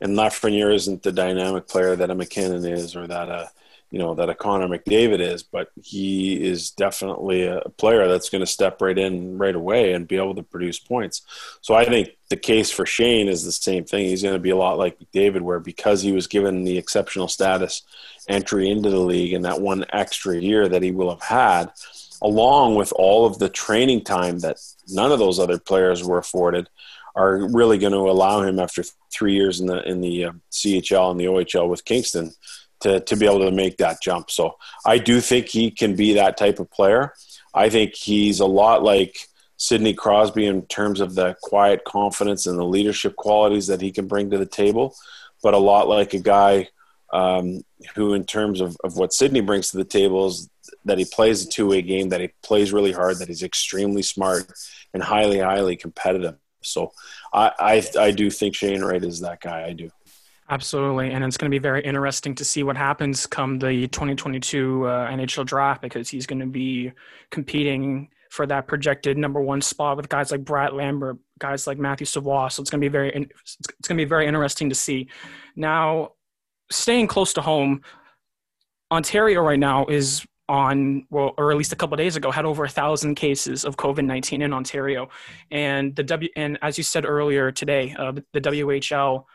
And 0.00 0.16
Lafreniere 0.16 0.72
isn't 0.72 1.02
the 1.02 1.10
dynamic 1.10 1.66
player 1.66 1.96
that 1.96 2.10
a 2.10 2.14
MacKinnon 2.14 2.64
is 2.64 2.94
or 2.94 3.08
that 3.08 3.28
a 3.28 3.50
you 3.90 3.98
know 3.98 4.14
that 4.14 4.28
a 4.28 4.34
Connor 4.34 4.68
McDavid 4.68 5.20
is, 5.20 5.42
but 5.42 5.70
he 5.82 6.42
is 6.42 6.70
definitely 6.72 7.46
a 7.46 7.60
player 7.78 8.06
that's 8.06 8.28
going 8.28 8.40
to 8.40 8.46
step 8.46 8.82
right 8.82 8.98
in 8.98 9.38
right 9.38 9.54
away 9.54 9.94
and 9.94 10.06
be 10.06 10.16
able 10.16 10.34
to 10.34 10.42
produce 10.42 10.78
points. 10.78 11.22
So 11.62 11.74
I 11.74 11.86
think 11.86 12.10
the 12.28 12.36
case 12.36 12.70
for 12.70 12.84
Shane 12.84 13.28
is 13.28 13.44
the 13.44 13.52
same 13.52 13.84
thing. 13.84 14.06
He's 14.06 14.22
going 14.22 14.34
to 14.34 14.40
be 14.40 14.50
a 14.50 14.56
lot 14.56 14.76
like 14.76 14.98
McDavid, 14.98 15.40
where 15.40 15.60
because 15.60 16.02
he 16.02 16.12
was 16.12 16.26
given 16.26 16.64
the 16.64 16.76
exceptional 16.76 17.28
status 17.28 17.82
entry 18.28 18.68
into 18.68 18.90
the 18.90 19.00
league 19.00 19.32
and 19.32 19.44
that 19.46 19.60
one 19.60 19.86
extra 19.90 20.36
year 20.36 20.68
that 20.68 20.82
he 20.82 20.90
will 20.90 21.10
have 21.10 21.22
had, 21.22 21.72
along 22.20 22.74
with 22.74 22.92
all 22.92 23.24
of 23.24 23.38
the 23.38 23.48
training 23.48 24.04
time 24.04 24.40
that 24.40 24.58
none 24.88 25.12
of 25.12 25.18
those 25.18 25.38
other 25.38 25.58
players 25.58 26.04
were 26.04 26.18
afforded, 26.18 26.68
are 27.14 27.48
really 27.48 27.78
going 27.78 27.92
to 27.92 28.10
allow 28.10 28.42
him 28.42 28.58
after 28.58 28.84
three 29.10 29.32
years 29.32 29.60
in 29.60 29.66
the 29.66 29.82
in 29.88 30.02
the 30.02 30.26
uh, 30.26 30.32
CHL 30.52 31.10
and 31.10 31.18
the 31.18 31.24
OHL 31.24 31.70
with 31.70 31.86
Kingston 31.86 32.32
to 32.80 33.00
to 33.00 33.16
be 33.16 33.26
able 33.26 33.40
to 33.40 33.50
make 33.50 33.76
that 33.78 34.02
jump. 34.02 34.30
So 34.30 34.56
I 34.86 34.98
do 34.98 35.20
think 35.20 35.48
he 35.48 35.70
can 35.70 35.96
be 35.96 36.14
that 36.14 36.36
type 36.36 36.58
of 36.58 36.70
player. 36.70 37.14
I 37.54 37.70
think 37.70 37.94
he's 37.94 38.40
a 38.40 38.46
lot 38.46 38.82
like 38.82 39.18
Sidney 39.56 39.92
Crosby 39.92 40.46
in 40.46 40.62
terms 40.66 41.00
of 41.00 41.14
the 41.14 41.36
quiet 41.42 41.84
confidence 41.84 42.46
and 42.46 42.58
the 42.58 42.64
leadership 42.64 43.16
qualities 43.16 43.66
that 43.66 43.80
he 43.80 43.90
can 43.90 44.06
bring 44.06 44.30
to 44.30 44.38
the 44.38 44.46
table, 44.46 44.94
but 45.42 45.54
a 45.54 45.58
lot 45.58 45.88
like 45.88 46.14
a 46.14 46.20
guy 46.20 46.68
um, 47.12 47.62
who, 47.94 48.14
in 48.14 48.24
terms 48.24 48.60
of, 48.60 48.76
of 48.84 48.96
what 48.96 49.12
Sidney 49.12 49.40
brings 49.40 49.70
to 49.70 49.76
the 49.76 49.84
table, 49.84 50.26
is 50.28 50.48
that 50.84 50.98
he 50.98 51.04
plays 51.04 51.44
a 51.44 51.48
two 51.48 51.66
way 51.66 51.82
game, 51.82 52.10
that 52.10 52.20
he 52.20 52.30
plays 52.42 52.72
really 52.72 52.92
hard, 52.92 53.18
that 53.18 53.28
he's 53.28 53.42
extremely 53.42 54.02
smart 54.02 54.52
and 54.94 55.02
highly, 55.02 55.40
highly 55.40 55.76
competitive. 55.76 56.36
So 56.62 56.92
I, 57.32 57.52
I, 57.58 57.88
I 57.98 58.10
do 58.10 58.30
think 58.30 58.54
Shane 58.54 58.82
Wright 58.82 59.02
is 59.02 59.20
that 59.20 59.40
guy. 59.40 59.64
I 59.64 59.72
do. 59.72 59.90
Absolutely, 60.50 61.10
and 61.10 61.22
it's 61.24 61.36
going 61.36 61.50
to 61.50 61.54
be 61.54 61.60
very 61.60 61.82
interesting 61.82 62.34
to 62.36 62.44
see 62.44 62.62
what 62.62 62.76
happens 62.76 63.26
come 63.26 63.58
the 63.58 63.86
2022 63.88 64.86
uh, 64.86 65.10
NHL 65.10 65.44
draft 65.44 65.82
because 65.82 66.08
he's 66.08 66.26
going 66.26 66.38
to 66.38 66.46
be 66.46 66.90
competing 67.30 68.08
for 68.30 68.46
that 68.46 68.66
projected 68.66 69.18
number 69.18 69.42
one 69.42 69.60
spot 69.60 69.98
with 69.98 70.08
guys 70.08 70.30
like 70.30 70.44
Brad 70.44 70.72
Lambert, 70.72 71.18
guys 71.38 71.66
like 71.66 71.78
Matthew 71.78 72.06
Savoie. 72.06 72.48
So 72.48 72.62
it's 72.62 72.70
going 72.70 72.80
to 72.80 72.84
be 72.84 72.90
very 72.90 73.10
it's 73.10 73.56
going 73.86 73.98
to 73.98 74.04
be 74.04 74.08
very 74.08 74.26
interesting 74.26 74.70
to 74.70 74.74
see. 74.74 75.08
Now, 75.54 76.12
staying 76.70 77.08
close 77.08 77.34
to 77.34 77.42
home, 77.42 77.82
Ontario 78.90 79.42
right 79.42 79.58
now 79.58 79.84
is 79.86 80.26
on 80.48 81.06
well 81.10 81.34
or 81.36 81.50
at 81.50 81.58
least 81.58 81.74
a 81.74 81.76
couple 81.76 81.94
days 81.98 82.16
ago 82.16 82.30
had 82.30 82.46
over 82.46 82.64
a 82.64 82.68
thousand 82.70 83.16
cases 83.16 83.66
of 83.66 83.76
covid-19 83.76 84.42
in 84.42 84.54
ontario 84.54 85.10
and 85.50 85.94
the 85.94 86.02
w 86.02 86.30
and 86.36 86.58
as 86.62 86.78
you 86.78 86.84
said 86.84 87.04
earlier 87.04 87.52
today 87.52 87.94
uh, 87.98 88.12
the 88.32 88.40
whl 88.40 89.26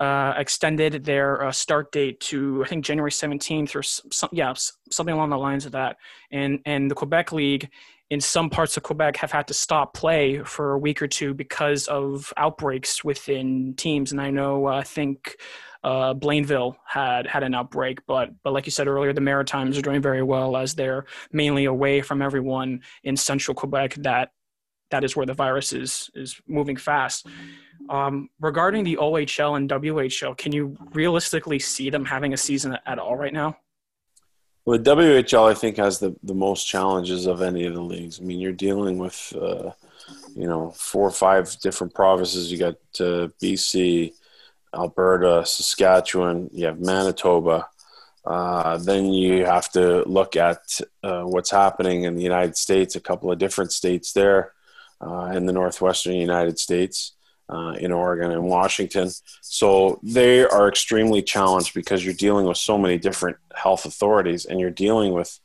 uh, 0.00 0.34
extended 0.36 1.04
their 1.04 1.44
uh, 1.44 1.52
start 1.52 1.90
date 1.92 2.20
to 2.20 2.62
i 2.64 2.68
think 2.68 2.84
january 2.84 3.10
17th 3.10 3.74
or 3.74 3.82
some 3.82 4.28
yeah 4.32 4.54
something 4.90 5.14
along 5.14 5.30
the 5.30 5.38
lines 5.38 5.66
of 5.66 5.72
that 5.72 5.96
and 6.30 6.60
and 6.66 6.90
the 6.90 6.94
quebec 6.94 7.32
league 7.32 7.68
in 8.10 8.20
some 8.20 8.48
parts 8.48 8.76
of 8.76 8.82
quebec 8.82 9.16
have 9.16 9.32
had 9.32 9.46
to 9.46 9.54
stop 9.54 9.94
play 9.94 10.38
for 10.44 10.72
a 10.72 10.78
week 10.78 11.02
or 11.02 11.08
two 11.08 11.34
because 11.34 11.88
of 11.88 12.32
outbreaks 12.36 13.02
within 13.02 13.74
teams 13.76 14.12
and 14.12 14.20
i 14.20 14.30
know 14.30 14.68
uh, 14.68 14.72
i 14.72 14.82
think 14.82 15.36
uh, 15.84 16.12
Blainville 16.12 16.76
had 16.84 17.26
had 17.26 17.42
an 17.42 17.54
outbreak, 17.54 18.04
but 18.06 18.30
but 18.42 18.52
like 18.52 18.66
you 18.66 18.72
said 18.72 18.88
earlier, 18.88 19.12
the 19.12 19.20
Maritimes 19.20 19.78
are 19.78 19.82
doing 19.82 20.02
very 20.02 20.22
well 20.22 20.56
as 20.56 20.74
they're 20.74 21.04
mainly 21.32 21.66
away 21.66 22.02
from 22.02 22.20
everyone 22.20 22.82
in 23.04 23.16
central 23.16 23.54
Quebec. 23.54 23.94
That 23.94 24.32
that 24.90 25.04
is 25.04 25.14
where 25.14 25.26
the 25.26 25.34
virus 25.34 25.72
is 25.72 26.10
is 26.14 26.40
moving 26.48 26.76
fast. 26.76 27.26
Um, 27.88 28.28
regarding 28.40 28.84
the 28.84 28.96
OHL 28.96 29.56
and 29.56 29.68
WHL, 29.68 30.36
can 30.36 30.52
you 30.52 30.76
realistically 30.92 31.58
see 31.58 31.90
them 31.90 32.04
having 32.04 32.32
a 32.32 32.36
season 32.36 32.76
at 32.86 32.98
all 32.98 33.16
right 33.16 33.32
now? 33.32 33.56
Well, 34.64 34.78
the 34.78 34.96
WHL 34.96 35.50
I 35.50 35.54
think 35.54 35.78
has 35.78 35.98
the 35.98 36.14
the 36.22 36.34
most 36.34 36.64
challenges 36.64 37.26
of 37.26 37.40
any 37.40 37.64
of 37.64 37.72
the 37.72 37.80
leagues. 37.80 38.20
I 38.20 38.24
mean, 38.24 38.38
you're 38.38 38.52
dealing 38.52 38.98
with 38.98 39.32
uh, 39.34 39.70
you 40.34 40.46
know 40.46 40.72
four 40.72 41.08
or 41.08 41.10
five 41.10 41.58
different 41.60 41.94
provinces. 41.94 42.52
You 42.52 42.58
got 42.58 42.74
uh, 43.00 43.28
BC, 43.42 44.12
Alberta, 44.74 45.46
Saskatchewan, 45.46 46.50
you 46.52 46.66
have 46.66 46.80
Manitoba. 46.80 47.66
Uh, 48.24 48.76
then 48.76 49.06
you 49.06 49.46
have 49.46 49.70
to 49.72 50.06
look 50.06 50.36
at 50.36 50.80
uh, 51.02 51.22
what's 51.22 51.50
happening 51.50 52.02
in 52.02 52.14
the 52.14 52.22
United 52.22 52.56
States, 52.56 52.94
a 52.94 53.00
couple 53.00 53.32
of 53.32 53.38
different 53.38 53.72
states 53.72 54.12
there 54.12 54.52
uh, 55.00 55.30
in 55.34 55.46
the 55.46 55.52
northwestern 55.52 56.14
United 56.14 56.58
States. 56.58 57.12
Uh, 57.50 57.72
in 57.80 57.92
Oregon 57.92 58.30
and 58.30 58.44
Washington. 58.44 59.10
So 59.40 60.00
they 60.02 60.44
are 60.44 60.68
extremely 60.68 61.22
challenged 61.22 61.72
because 61.72 62.04
you're 62.04 62.12
dealing 62.12 62.44
with 62.44 62.58
so 62.58 62.76
many 62.76 62.98
different 62.98 63.38
health 63.54 63.86
authorities 63.86 64.44
and 64.44 64.60
you're 64.60 64.68
dealing 64.68 65.14
with 65.14 65.40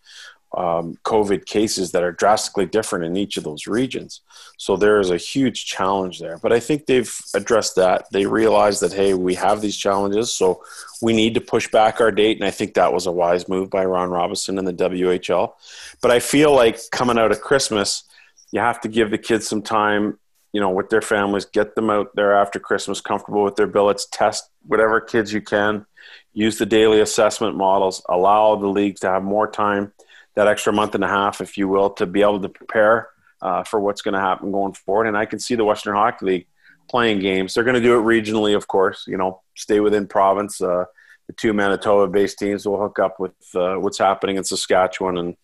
um, 0.55 0.97
COVID 1.03 1.45
cases 1.45 1.91
that 1.91 2.03
are 2.03 2.11
drastically 2.11 2.65
different 2.65 3.05
in 3.05 3.17
each 3.17 3.37
of 3.37 3.43
those 3.43 3.67
regions. 3.67 4.21
So 4.57 4.75
there 4.75 4.99
is 4.99 5.09
a 5.09 5.17
huge 5.17 5.65
challenge 5.65 6.19
there. 6.19 6.37
But 6.37 6.53
I 6.53 6.59
think 6.59 6.85
they've 6.85 7.13
addressed 7.33 7.75
that. 7.75 8.05
They 8.11 8.25
realize 8.25 8.79
that, 8.81 8.93
hey, 8.93 9.13
we 9.13 9.35
have 9.35 9.61
these 9.61 9.77
challenges, 9.77 10.31
so 10.31 10.63
we 11.01 11.13
need 11.13 11.33
to 11.35 11.41
push 11.41 11.69
back 11.71 12.01
our 12.01 12.11
date. 12.11 12.37
And 12.37 12.45
I 12.45 12.51
think 12.51 12.75
that 12.75 12.93
was 12.93 13.07
a 13.07 13.11
wise 13.11 13.49
move 13.49 13.69
by 13.69 13.85
Ron 13.85 14.09
Robison 14.09 14.59
and 14.59 14.67
the 14.67 14.73
WHL. 14.73 15.53
But 16.01 16.11
I 16.11 16.19
feel 16.19 16.53
like 16.53 16.79
coming 16.91 17.17
out 17.17 17.31
of 17.31 17.41
Christmas, 17.41 18.03
you 18.51 18.59
have 18.59 18.81
to 18.81 18.87
give 18.87 19.09
the 19.09 19.17
kids 19.17 19.47
some 19.47 19.63
time 19.63 20.19
you 20.53 20.61
know, 20.61 20.69
with 20.69 20.89
their 20.89 21.01
families, 21.01 21.45
get 21.45 21.75
them 21.75 21.89
out 21.89 22.15
there 22.15 22.33
after 22.33 22.59
Christmas, 22.59 23.01
comfortable 23.01 23.43
with 23.43 23.55
their 23.55 23.67
billets, 23.67 24.07
test 24.11 24.49
whatever 24.67 25.01
kids 25.01 25.33
you 25.33 25.41
can, 25.41 25.85
use 26.31 26.57
the 26.59 26.65
daily 26.65 27.01
assessment 27.01 27.57
models, 27.57 28.03
allow 28.07 28.55
the 28.55 28.67
leagues 28.67 29.01
to 29.01 29.09
have 29.09 29.23
more 29.23 29.49
time, 29.49 29.91
that 30.35 30.47
extra 30.47 30.71
month 30.71 30.93
and 30.95 31.03
a 31.03 31.07
half, 31.07 31.41
if 31.41 31.57
you 31.57 31.67
will, 31.67 31.89
to 31.89 32.05
be 32.05 32.21
able 32.21 32.39
to 32.39 32.49
prepare 32.49 33.09
uh, 33.41 33.63
for 33.63 33.79
what's 33.79 34.03
going 34.03 34.13
to 34.13 34.19
happen 34.19 34.51
going 34.51 34.73
forward. 34.73 35.07
And 35.07 35.17
I 35.17 35.25
can 35.25 35.39
see 35.39 35.55
the 35.55 35.65
Western 35.65 35.95
Hockey 35.95 36.25
League 36.25 36.47
playing 36.87 37.19
games. 37.19 37.53
They're 37.53 37.63
going 37.63 37.75
to 37.75 37.81
do 37.81 37.99
it 37.99 38.03
regionally, 38.03 38.55
of 38.55 38.67
course, 38.67 39.05
you 39.07 39.17
know, 39.17 39.41
stay 39.55 39.79
within 39.79 40.07
province. 40.07 40.61
Uh, 40.61 40.85
the 41.27 41.33
two 41.33 41.53
Manitoba 41.53 42.11
based 42.11 42.37
teams 42.37 42.65
will 42.65 42.79
hook 42.79 42.99
up 42.99 43.19
with 43.19 43.33
uh, 43.55 43.75
what's 43.75 43.97
happening 43.97 44.37
in 44.37 44.43
Saskatchewan 44.43 45.17
and, 45.17 45.35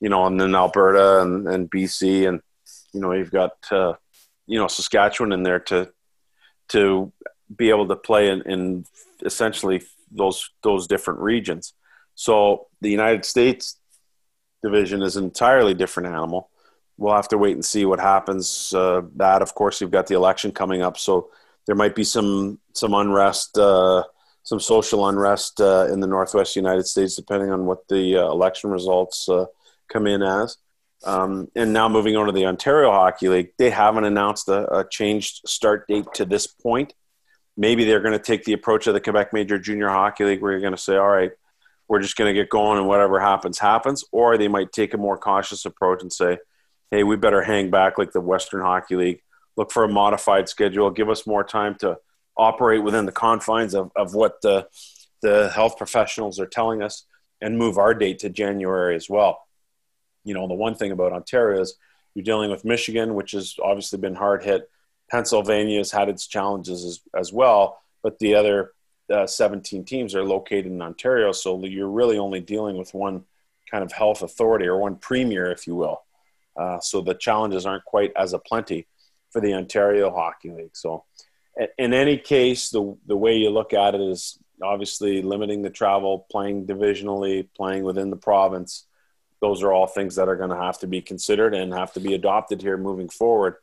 you 0.00 0.10
know, 0.10 0.26
and 0.26 0.38
then 0.38 0.54
Alberta 0.54 1.22
and, 1.22 1.48
and 1.48 1.70
BC. 1.70 2.28
And, 2.28 2.40
you 2.92 3.00
know, 3.00 3.12
you've 3.12 3.30
got, 3.30 3.52
uh, 3.70 3.94
you 4.46 4.58
know 4.58 4.68
Saskatchewan 4.68 5.32
in 5.32 5.42
there 5.42 5.60
to 5.60 5.92
to 6.68 7.12
be 7.54 7.70
able 7.70 7.88
to 7.88 7.96
play 7.96 8.28
in, 8.28 8.42
in 8.42 8.84
essentially 9.24 9.82
those 10.10 10.50
those 10.62 10.86
different 10.86 11.20
regions. 11.20 11.74
So 12.14 12.68
the 12.80 12.90
United 12.90 13.24
States 13.24 13.78
division 14.62 15.02
is 15.02 15.16
an 15.16 15.24
entirely 15.24 15.74
different 15.74 16.08
animal. 16.08 16.50
We'll 16.96 17.14
have 17.14 17.28
to 17.28 17.38
wait 17.38 17.54
and 17.54 17.64
see 17.64 17.84
what 17.84 18.00
happens. 18.00 18.72
Uh, 18.72 19.02
that, 19.16 19.42
of 19.42 19.54
course, 19.54 19.80
you've 19.80 19.90
got 19.90 20.06
the 20.06 20.14
election 20.14 20.52
coming 20.52 20.82
up, 20.82 20.98
so 20.98 21.30
there 21.66 21.74
might 21.76 21.94
be 21.94 22.04
some 22.04 22.58
some 22.74 22.94
unrest, 22.94 23.58
uh, 23.58 24.04
some 24.42 24.60
social 24.60 25.08
unrest 25.08 25.60
uh, 25.60 25.88
in 25.90 26.00
the 26.00 26.06
Northwest 26.06 26.54
United 26.56 26.86
States, 26.86 27.16
depending 27.16 27.50
on 27.50 27.66
what 27.66 27.88
the 27.88 28.16
uh, 28.16 28.30
election 28.30 28.70
results 28.70 29.28
uh, 29.28 29.46
come 29.88 30.06
in 30.06 30.22
as. 30.22 30.58
Um, 31.04 31.48
and 31.56 31.72
now 31.72 31.88
moving 31.88 32.16
on 32.16 32.26
to 32.26 32.32
the 32.32 32.46
Ontario 32.46 32.90
Hockey 32.90 33.28
League, 33.28 33.52
they 33.58 33.70
haven't 33.70 34.04
announced 34.04 34.48
a, 34.48 34.80
a 34.80 34.88
changed 34.88 35.40
start 35.46 35.88
date 35.88 36.06
to 36.14 36.24
this 36.24 36.46
point. 36.46 36.94
Maybe 37.56 37.84
they're 37.84 38.00
going 38.00 38.12
to 38.12 38.18
take 38.18 38.44
the 38.44 38.52
approach 38.52 38.86
of 38.86 38.94
the 38.94 39.00
Quebec 39.00 39.32
Major 39.32 39.58
Junior 39.58 39.88
Hockey 39.88 40.24
League, 40.24 40.40
where 40.40 40.52
you're 40.52 40.60
going 40.60 40.74
to 40.74 40.80
say, 40.80 40.96
"All 40.96 41.08
right, 41.08 41.32
we're 41.88 42.00
just 42.00 42.16
going 42.16 42.32
to 42.32 42.40
get 42.40 42.48
going, 42.48 42.78
and 42.78 42.86
whatever 42.86 43.20
happens, 43.20 43.58
happens." 43.58 44.04
Or 44.12 44.38
they 44.38 44.48
might 44.48 44.72
take 44.72 44.94
a 44.94 44.98
more 44.98 45.18
cautious 45.18 45.64
approach 45.64 46.02
and 46.02 46.12
say, 46.12 46.38
"Hey, 46.90 47.02
we 47.02 47.16
better 47.16 47.42
hang 47.42 47.70
back 47.70 47.98
like 47.98 48.12
the 48.12 48.20
Western 48.20 48.62
Hockey 48.62 48.96
League. 48.96 49.22
Look 49.56 49.70
for 49.70 49.84
a 49.84 49.88
modified 49.88 50.48
schedule. 50.48 50.90
Give 50.90 51.10
us 51.10 51.26
more 51.26 51.44
time 51.44 51.74
to 51.80 51.98
operate 52.36 52.82
within 52.82 53.04
the 53.04 53.12
confines 53.12 53.74
of, 53.74 53.90
of 53.96 54.14
what 54.14 54.40
the 54.40 54.68
the 55.20 55.50
health 55.54 55.76
professionals 55.76 56.40
are 56.40 56.46
telling 56.46 56.82
us, 56.82 57.04
and 57.40 57.58
move 57.58 57.76
our 57.76 57.92
date 57.92 58.20
to 58.20 58.30
January 58.30 58.94
as 58.94 59.10
well." 59.10 59.40
You 60.24 60.34
know, 60.34 60.48
the 60.48 60.54
one 60.54 60.74
thing 60.74 60.92
about 60.92 61.12
Ontario 61.12 61.60
is 61.60 61.74
you're 62.14 62.24
dealing 62.24 62.50
with 62.50 62.64
Michigan, 62.64 63.14
which 63.14 63.32
has 63.32 63.56
obviously 63.62 63.98
been 63.98 64.14
hard 64.14 64.44
hit. 64.44 64.70
Pennsylvania 65.10 65.78
has 65.78 65.90
had 65.90 66.08
its 66.08 66.26
challenges 66.26 66.84
as, 66.84 67.00
as 67.16 67.32
well, 67.32 67.78
but 68.02 68.18
the 68.18 68.34
other 68.34 68.72
uh, 69.12 69.26
17 69.26 69.84
teams 69.84 70.14
are 70.14 70.24
located 70.24 70.66
in 70.66 70.80
Ontario, 70.80 71.32
so 71.32 71.64
you're 71.64 71.88
really 71.88 72.18
only 72.18 72.40
dealing 72.40 72.78
with 72.78 72.94
one 72.94 73.24
kind 73.70 73.84
of 73.84 73.92
health 73.92 74.22
authority 74.22 74.66
or 74.66 74.78
one 74.78 74.96
premier, 74.96 75.50
if 75.50 75.66
you 75.66 75.74
will. 75.74 76.02
Uh, 76.56 76.78
so 76.80 77.00
the 77.00 77.14
challenges 77.14 77.66
aren't 77.66 77.84
quite 77.84 78.12
as 78.16 78.32
aplenty 78.32 78.86
for 79.30 79.40
the 79.40 79.54
Ontario 79.54 80.10
Hockey 80.10 80.50
League. 80.50 80.76
So, 80.76 81.04
in 81.78 81.94
any 81.94 82.18
case, 82.18 82.70
the 82.70 82.96
the 83.06 83.16
way 83.16 83.36
you 83.36 83.50
look 83.50 83.72
at 83.72 83.94
it 83.94 84.00
is 84.00 84.38
obviously 84.62 85.22
limiting 85.22 85.62
the 85.62 85.70
travel, 85.70 86.26
playing 86.30 86.66
divisionally, 86.66 87.48
playing 87.54 87.84
within 87.84 88.10
the 88.10 88.16
province 88.16 88.86
those 89.42 89.62
are 89.62 89.72
all 89.72 89.88
things 89.88 90.14
that 90.14 90.28
are 90.28 90.36
going 90.36 90.50
to 90.50 90.56
have 90.56 90.78
to 90.78 90.86
be 90.86 91.02
considered 91.02 91.52
and 91.52 91.74
have 91.74 91.92
to 91.92 92.00
be 92.00 92.14
adopted 92.14 92.62
here 92.62 92.78
moving 92.78 93.08
forward. 93.08 93.56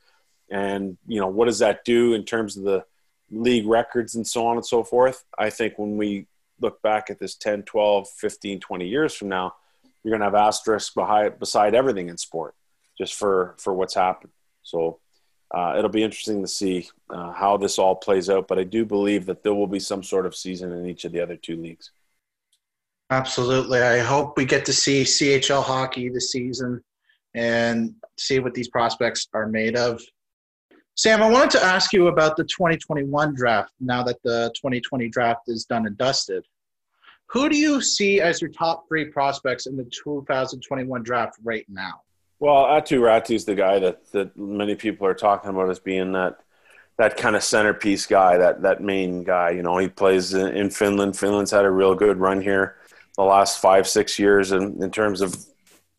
And, 0.52 0.98
you 1.08 1.22
know, 1.22 1.28
what 1.28 1.46
does 1.46 1.60
that 1.60 1.86
do 1.86 2.14
in 2.14 2.26
terms 2.26 2.58
of 2.58 2.64
the 2.64 2.84
league 3.32 3.66
records 3.66 4.14
and 4.14 4.28
so 4.28 4.46
on 4.46 4.58
and 4.58 4.66
so 4.66 4.84
forth? 4.84 5.24
I 5.38 5.50
think 5.50 5.80
when 5.80 5.96
we 5.96 6.28
look 6.60 6.82
back 6.82 7.10
at 7.10 7.18
this 7.18 7.36
10, 7.36 7.64
12, 7.64 8.10
15, 8.10 8.60
20 8.60 8.88
years 8.88 9.14
from 9.14 9.30
now, 9.30 9.56
you're 10.04 10.12
going 10.12 10.20
to 10.20 10.26
have 10.26 10.36
asterisks 10.36 10.94
behind, 10.94 11.40
beside 11.40 11.74
everything 11.74 12.10
in 12.10 12.18
sport 12.18 12.56
just 12.98 13.16
for, 13.16 13.56
for 13.58 13.74
what's 13.74 13.96
happened. 13.96 14.34
So 14.64 15.00
uh, 15.50 15.76
it'll 15.78 15.90
be 15.90 16.04
interesting 16.04 16.42
to 16.42 16.48
see 16.50 16.90
uh, 17.10 17.32
how 17.32 17.56
this 17.56 17.80
all 17.80 17.96
plays 17.96 18.30
out. 18.30 18.50
But 18.50 18.60
I 18.60 18.66
do 18.66 18.84
believe 18.84 19.28
that 19.28 19.44
there 19.44 19.54
will 19.54 19.68
be 19.68 19.80
some 19.80 20.04
sort 20.04 20.26
of 20.26 20.36
season 20.36 20.74
in 20.74 20.86
each 20.88 21.06
of 21.06 21.14
the 21.14 21.22
other 21.22 21.38
two 21.38 21.56
leagues. 21.56 21.92
Absolutely. 23.12 23.82
I 23.82 24.00
hope 24.00 24.38
we 24.38 24.46
get 24.46 24.66
to 24.66 24.74
see 24.74 25.02
CHL 25.04 25.64
hockey 25.64 26.10
this 26.10 26.32
season 26.32 26.84
and 27.34 27.96
see 28.18 28.40
what 28.40 28.54
these 28.54 28.68
prospects 28.68 29.28
are 29.34 29.48
made 29.48 29.76
of. 29.76 30.02
Sam, 30.96 31.24
I 31.24 31.30
wanted 31.30 31.52
to 31.52 31.64
ask 31.64 31.94
you 31.94 32.08
about 32.08 32.38
the 32.38 32.44
2021 32.44 33.34
draft 33.34 33.72
now 33.80 34.04
that 34.04 34.22
the 34.24 34.52
2020 34.56 35.08
draft 35.10 35.42
is 35.48 35.66
done 35.66 35.88
and 35.88 35.98
dusted. 35.98 36.46
Who 37.28 37.48
do 37.50 37.58
you 37.58 37.82
see 37.82 38.22
as 38.22 38.42
your 38.42 38.52
top 38.52 38.88
three 38.88 39.06
prospects 39.06 39.66
in 39.66 39.78
the 39.78 39.86
2021 39.86 41.02
draft 41.04 41.38
right 41.44 41.66
now? 41.70 42.02
Well, 42.40 42.66
Aatu 42.66 43.00
Räty 43.00 43.36
is 43.36 43.46
the 43.46 43.56
guy 43.56 43.80
that, 43.80 44.12
that 44.12 44.38
many 44.38 44.76
people 44.76 45.08
are 45.08 45.14
talking 45.14 45.50
about 45.50 45.70
as 45.70 45.80
being 45.80 46.12
that 46.14 46.40
that 46.98 47.16
kind 47.16 47.38
of 47.38 47.44
centerpiece 47.44 48.06
guy, 48.06 48.36
that 48.36 48.62
that 48.64 48.82
main 48.82 49.24
guy. 49.24 49.52
You 49.52 49.62
know, 49.62 49.78
he 49.78 49.88
plays 49.88 50.34
in 50.34 50.70
Finland. 50.70 51.18
Finland's 51.18 51.52
had 51.52 51.64
a 51.64 51.72
real 51.72 51.96
good 51.96 52.18
run 52.18 52.42
here 52.42 52.76
the 53.20 53.26
last 53.26 53.60
five 53.60 53.86
six 53.86 54.18
years 54.18 54.54
in, 54.54 54.82
in 54.82 54.90
terms 54.92 55.20
of 55.20 55.36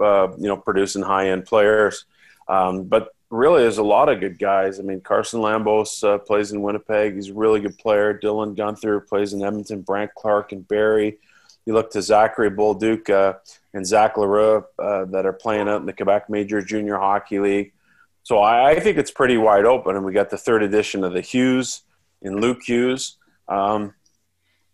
uh, 0.01 0.29
you 0.39 0.49
know 0.49 0.57
producing 0.57 1.03
high 1.03 1.29
end 1.29 1.45
players. 1.45 2.07
Um, 2.49 2.85
but 2.85 3.15
really, 3.29 3.61
there's 3.61 3.77
a 3.77 3.83
lot 3.83 4.09
of 4.09 4.21
good 4.21 4.39
guys. 4.39 4.81
I 4.81 4.85
mean, 4.85 5.03
Carson 5.03 5.41
Lambos 5.41 6.03
uh, 6.03 6.17
plays 6.17 6.51
in 6.51 6.63
Winnipeg. 6.63 7.17
He's 7.17 7.29
a 7.29 7.35
really 7.35 7.61
good 7.61 7.77
player. 7.77 8.19
Dylan 8.19 8.57
Guenther 8.57 9.07
plays 9.07 9.35
in 9.35 9.45
Edmonton. 9.45 9.83
Brandt 9.83 10.15
Clarke 10.15 10.53
and 10.53 10.67
Barrie. 10.67 11.19
You 11.67 11.75
look 11.75 11.91
to 11.91 12.01
Zachary 12.01 12.51
Bolduc 12.51 13.11
uh, 13.11 13.35
and 13.75 13.87
Zach 13.87 14.17
L'Heureux 14.17 14.65
uh, 14.79 15.05
that 15.05 15.27
are 15.27 15.35
playing 15.35 15.69
out 15.69 15.81
in 15.81 15.87
the 15.87 15.93
Quebec 15.93 16.31
Major 16.31 16.63
Junior 16.63 16.97
Hockey 16.97 17.39
League. 17.39 17.75
So 18.23 18.39
I, 18.39 18.71
I, 18.71 18.81
think 18.81 18.97
it's 18.97 19.11
pretty 19.11 19.37
wide 19.37 19.67
open. 19.67 19.95
And 19.95 20.07
we 20.07 20.15
got 20.15 20.31
the 20.31 20.39
third 20.39 20.63
edition 20.63 21.05
of 21.05 21.13
the 21.13 21.21
Hughes 21.21 21.83
in 22.23 22.41
Luke 22.41 22.63
Hughes. 22.63 23.19
Um, 23.47 23.93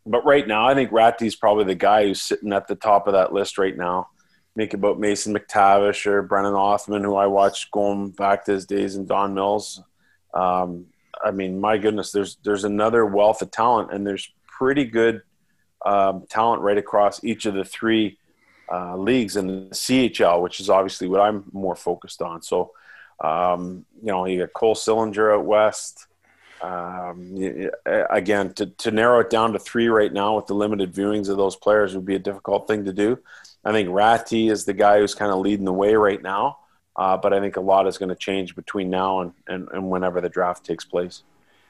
but 0.07 0.25
right 0.25 0.47
now, 0.47 0.67
I 0.67 0.75
think 0.75 0.91
Räty's 0.91 1.37
probably 1.37 1.65
the 1.65 1.75
guy 1.75 2.07
who's 2.07 2.23
sitting 2.23 2.53
at 2.53 2.69
the 2.69 2.77
top 2.77 3.07
of 3.07 3.15
that 3.15 3.33
list 3.33 3.59
right 3.59 3.77
now. 3.77 4.09
Make 4.55 4.73
about 4.73 4.99
Mason 4.99 5.35
McTavish 5.35 6.07
or 6.07 6.23
Brennan 6.23 6.55
Othmann, 6.55 7.05
who 7.05 7.17
I 7.17 7.27
watched 7.27 7.71
going 7.73 8.11
back 8.11 8.45
to 8.47 8.53
his 8.53 8.65
days 8.65 8.97
in 8.97 9.07
Don 9.07 9.35
Mills. 9.35 9.83
Um, 10.33 10.87
I 11.23 11.31
mean, 11.31 11.61
my 11.61 11.77
goodness, 11.77 12.13
there's 12.13 12.37
there's 12.43 12.65
another 12.65 13.05
wealth 13.05 13.43
of 13.43 13.51
talent, 13.51 13.93
and 13.93 14.07
there's 14.07 14.31
pretty 14.47 14.85
good 14.85 15.23
um, 15.85 16.25
talent 16.29 16.63
right 16.63 16.79
across 16.79 17.23
each 17.23 17.45
of 17.47 17.55
the 17.55 17.65
three 17.65 18.19
uh, 18.73 18.97
leagues 18.97 19.37
in 19.37 19.47
the 19.47 19.75
CHL, 19.75 20.43
which 20.43 20.61
is 20.61 20.71
obviously 20.71 21.09
what 21.09 21.21
I'm 21.21 21.45
more 21.53 21.77
focused 21.77 22.23
on. 22.23 22.43
So, 22.43 22.73
um, 23.23 23.85
you 24.01 24.09
know, 24.09 24.27
you 24.27 24.41
got 24.41 24.53
Cole 24.53 24.75
Sillinger 24.75 25.35
out 25.35 25.45
west. 25.45 26.07
Um, 26.63 27.37
again, 27.85 28.55
to, 28.55 28.67
to 28.67 28.91
narrow 28.91 29.21
it 29.21 29.31
down 29.31 29.53
to 29.53 29.59
three 29.59 29.89
right 29.89 30.13
now 30.13 30.37
with 30.37 30.47
the 30.47 30.55
limited 30.55 30.95
viewings 30.95 31.29
of 31.29 31.37
those 31.37 31.57
players 31.57 31.95
would 31.95 32.07
be 32.07 32.15
a 32.15 32.21
difficult 32.21 32.67
thing 32.67 32.85
to 32.87 32.93
do. 32.93 33.19
I 33.65 33.73
think 33.73 33.89
Räty 33.89 34.51
is 34.51 34.65
the 34.65 34.73
guy 34.73 35.01
who's 35.01 35.15
kind 35.15 35.33
of 35.33 35.39
leading 35.41 35.65
the 35.65 35.73
way 35.73 35.95
right 35.95 36.23
now, 36.23 36.59
uh, 36.97 37.17
but 37.17 37.33
I 37.33 37.41
think 37.41 37.57
a 37.57 37.61
lot 37.61 37.87
is 37.87 37.99
going 37.99 38.09
to 38.09 38.15
change 38.15 38.57
between 38.57 38.91
now 38.91 39.21
and, 39.21 39.33
and, 39.49 39.69
and 39.73 39.91
whenever 39.91 40.21
the 40.21 40.29
draft 40.29 40.65
takes 40.65 40.85
place. 40.85 41.25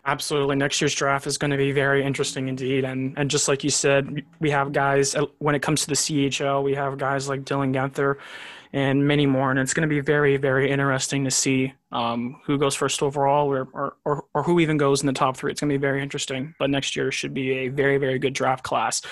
Absolutely. 0.07 0.55
Next 0.55 0.81
year's 0.81 0.95
draft 0.95 1.27
is 1.27 1.37
going 1.37 1.51
to 1.51 1.57
be 1.57 1.73
very 1.73 2.05
interesting 2.05 2.47
indeed. 2.47 2.85
And 2.85 3.13
and 3.19 3.29
just 3.29 3.49
like 3.49 3.65
you 3.65 3.71
said, 3.71 4.23
we 4.39 4.51
have 4.51 4.73
guys 4.73 5.17
uh, 5.17 5.27
when 5.39 5.57
it 5.57 5.63
comes 5.63 5.81
to 5.81 5.89
the 5.89 5.95
CHL, 5.95 6.63
we 6.63 6.75
have 6.75 6.97
guys 6.97 7.29
like 7.29 7.43
Dylan 7.43 7.75
Guenther 7.75 8.17
and 8.73 9.07
many 9.07 9.27
more. 9.27 9.51
And 9.51 9.59
it's 9.59 9.75
going 9.75 9.89
to 9.89 9.93
be 9.93 10.01
very, 10.01 10.37
very 10.37 10.71
interesting 10.71 11.25
to 11.25 11.31
see 11.31 11.73
um, 11.91 12.41
who 12.45 12.57
goes 12.57 12.77
first 12.77 13.03
overall 13.03 13.51
or, 13.51 13.69
or, 13.73 13.97
or, 14.05 14.25
or, 14.35 14.43
who 14.43 14.61
even 14.61 14.77
goes 14.77 15.01
in 15.01 15.07
the 15.07 15.13
top 15.13 15.37
three. 15.37 15.51
It's 15.51 15.61
going 15.61 15.71
to 15.71 15.79
be 15.79 15.81
very 15.81 16.03
interesting. 16.03 16.55
But 16.59 16.71
next 16.71 16.95
year 16.95 17.11
should 17.11 17.35
be 17.35 17.53
a 17.53 17.69
very, 17.69 17.99
very 17.99 18.19
good 18.19 18.35
draft 18.35 18.65
class. 18.65 19.03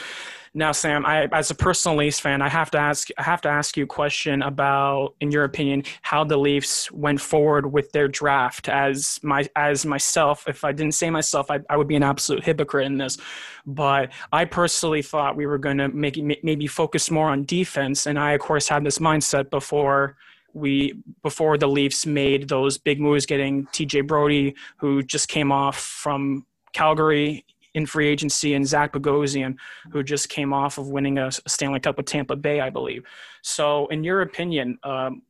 Now, 0.56 0.70
Sam, 0.70 1.04
I, 1.04 1.24
as 1.32 1.50
a 1.50 1.54
personal 1.54 1.98
Leafs 1.98 2.20
fan, 2.20 2.40
I 2.40 2.48
have 2.48 2.70
to 2.70 2.78
ask. 2.78 3.08
I 3.18 3.22
have 3.24 3.40
to 3.40 3.48
ask 3.48 3.76
you 3.76 3.84
a 3.84 3.88
question 3.88 4.40
about, 4.40 5.14
in 5.20 5.32
your 5.32 5.42
opinion, 5.42 5.82
how 6.02 6.22
the 6.22 6.36
Leafs 6.36 6.92
went 6.92 7.20
forward 7.20 7.72
with 7.72 7.90
their 7.90 8.06
draft. 8.06 8.68
As 8.68 9.18
my 9.24 9.48
as 9.56 9.84
myself, 9.84 10.44
if 10.46 10.62
I 10.62 10.70
didn't 10.70 10.94
say 10.94 11.10
myself, 11.10 11.50
I, 11.50 11.58
I 11.68 11.76
would 11.76 11.88
be 11.88 11.96
an 11.96 12.04
absolute 12.04 12.44
hypocrite 12.44 12.86
in 12.86 12.98
this. 12.98 13.18
But 13.66 14.12
I 14.32 14.44
personally 14.44 15.02
thought 15.02 15.34
we 15.34 15.46
were 15.46 15.58
going 15.58 15.78
to 15.78 15.88
make 15.88 16.16
maybe 16.22 16.68
focus 16.68 17.10
more 17.10 17.30
on 17.30 17.44
defense, 17.46 18.06
and 18.06 18.16
I, 18.16 18.32
of 18.32 18.40
course, 18.40 18.68
had 18.68 18.84
this 18.84 19.00
mindset 19.00 19.50
before 19.50 20.16
we 20.52 20.94
before 21.24 21.58
the 21.58 21.66
Leafs 21.66 22.06
made 22.06 22.48
those 22.48 22.78
big 22.78 23.00
moves, 23.00 23.26
getting 23.26 23.66
TJ 23.66 24.06
Brodie, 24.06 24.54
who 24.76 25.02
just 25.02 25.26
came 25.26 25.50
off 25.50 25.80
from 25.80 26.46
Calgary 26.72 27.44
in 27.74 27.86
free 27.86 28.08
agency, 28.08 28.54
and 28.54 28.66
Zach 28.66 28.92
Bogosian, 28.92 29.56
who 29.90 30.02
just 30.02 30.28
came 30.28 30.52
off 30.52 30.78
of 30.78 30.88
winning 30.88 31.18
a 31.18 31.30
Stanley 31.30 31.80
Cup 31.80 31.96
with 31.96 32.06
Tampa 32.06 32.36
Bay, 32.36 32.60
I 32.60 32.70
believe. 32.70 33.04
So, 33.42 33.86
in 33.88 34.04
your 34.04 34.22
opinion, 34.22 34.78
um, 34.82 35.22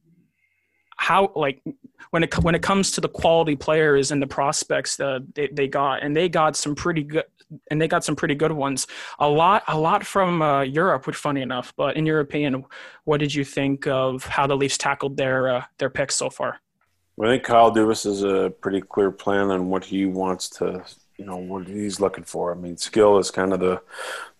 how 0.96 1.33
like 1.35 1.61
when 2.11 2.22
it 2.22 2.38
when 2.44 2.54
it 2.54 2.62
comes 2.62 2.92
to 2.92 3.00
the 3.00 3.09
quality 3.09 3.57
players 3.57 4.12
and 4.12 4.22
the 4.22 4.26
prospects 4.26 4.96
that 4.96 5.26
they, 5.35 5.48
they 5.48 5.68
got, 5.68 6.02
and 6.02 6.16
they 6.16 6.28
got 6.28 6.57
some 6.57 6.74
pretty 6.74 7.02
good 7.02 7.24
and 7.70 7.80
they 7.80 7.88
got 7.88 8.04
some 8.04 8.16
pretty 8.16 8.35
good 8.35 8.52
ones. 8.52 8.87
A 9.18 9.28
lot, 9.28 9.62
a 9.68 9.78
lot 9.78 10.04
from 10.04 10.42
uh, 10.42 10.62
Europe, 10.62 11.07
which 11.07 11.16
funny 11.16 11.42
enough. 11.42 11.72
But 11.76 11.96
in 11.96 12.07
your 12.07 12.20
opinion, 12.20 12.64
what 13.04 13.20
did 13.20 13.35
you 13.35 13.44
think 13.44 13.87
of 13.87 14.24
how 14.24 14.46
the 14.46 14.57
Leafs 14.57 14.78
tackled 14.78 15.16
their 15.16 15.48
uh, 15.48 15.64
their 15.78 15.90
picks 15.90 16.16
so 16.16 16.30
far? 16.30 16.61
I 17.22 17.26
think 17.26 17.44
Kyle 17.44 17.72
Dubas 17.72 18.07
is 18.07 18.24
a 18.24 18.52
pretty 18.61 18.80
clear 18.80 19.12
plan 19.12 19.50
on 19.50 19.68
what 19.68 19.85
he 19.85 20.04
wants 20.04 20.48
to, 20.50 20.85
you 21.16 21.24
know, 21.24 21.37
what 21.37 21.68
he's 21.68 22.00
looking 22.00 22.24
for. 22.24 22.53
I 22.53 22.57
mean, 22.57 22.77
skill 22.77 23.18
is 23.18 23.31
kind 23.31 23.53
of 23.53 23.61
the 23.61 23.81